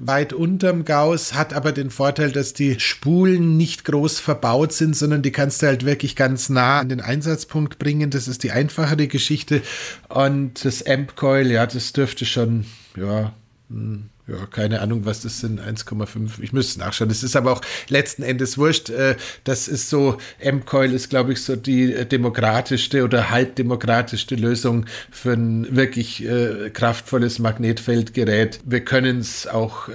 [0.06, 5.22] weit unterm Gauss, hat aber den Vorteil, dass die Spulen nicht groß verbaut sind, sondern
[5.22, 8.10] die kannst du halt wirklich ganz nah an den Einsatzpunkt bringen.
[8.10, 9.62] Das ist die einfachere Geschichte.
[10.08, 12.64] Und das Amp Coil, ja, das dürfte schon,
[12.96, 13.32] ja,
[13.68, 16.40] hm, ja, keine Ahnung, was das sind, 1,5.
[16.40, 17.08] Ich müsste nachschauen.
[17.08, 18.90] Das ist aber auch letzten Endes wurscht.
[18.90, 24.86] Äh, das ist so, M-Coil ist, glaube ich, so die äh, demokratischste oder halbdemokratischste Lösung
[25.10, 28.60] für ein wirklich äh, kraftvolles Magnetfeldgerät.
[28.64, 29.88] Wir können es auch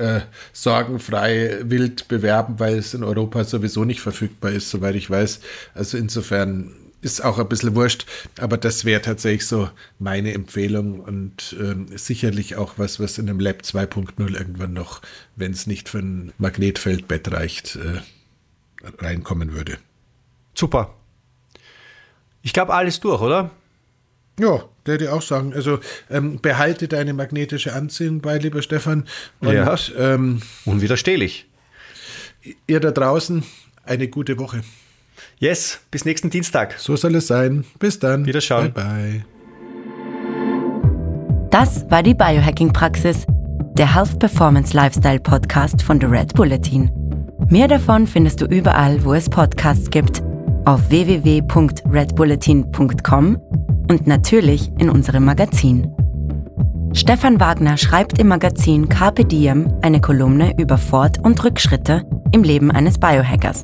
[0.53, 5.39] sorgenfrei wild bewerben, weil es in Europa sowieso nicht verfügbar ist, soweit ich weiß.
[5.73, 6.73] Also insofern
[7.05, 8.07] ist auch ein bisschen wurscht,
[8.39, 13.39] aber das wäre tatsächlich so meine Empfehlung und ähm, sicherlich auch was, was in einem
[13.39, 15.01] Lab 2.0 irgendwann noch,
[15.35, 18.01] wenn es nicht für ein Magnetfeldbett reicht, äh,
[18.97, 19.77] reinkommen würde.
[20.55, 20.95] Super.
[22.41, 23.51] Ich glaube, alles durch, oder?
[24.39, 25.53] Ja, der dir auch sagen.
[25.53, 25.79] Also
[26.09, 29.07] ähm, behalte deine magnetische Anziehung bei, lieber Stefan.
[29.41, 29.75] Und, ja.
[29.95, 31.47] Ähm, unwiderstehlich.
[32.65, 33.43] Ihr da draußen,
[33.83, 34.63] eine gute Woche.
[35.39, 36.75] Yes, bis nächsten Dienstag.
[36.79, 37.65] So soll es sein.
[37.79, 38.25] Bis dann.
[38.25, 38.71] Wiederschauen.
[38.73, 39.25] Bye bye.
[41.51, 43.25] Das war die Biohacking-Praxis,
[43.77, 46.89] der Health Performance Lifestyle Podcast von The Red Bulletin.
[47.49, 50.23] Mehr davon findest du überall, wo es Podcasts gibt,
[50.65, 53.37] auf www.redbulletin.com
[53.89, 55.91] und natürlich in unserem Magazin.
[56.93, 62.71] Stefan Wagner schreibt im Magazin Carpe Diem eine Kolumne über Fort- und Rückschritte im Leben
[62.71, 63.63] eines Biohackers.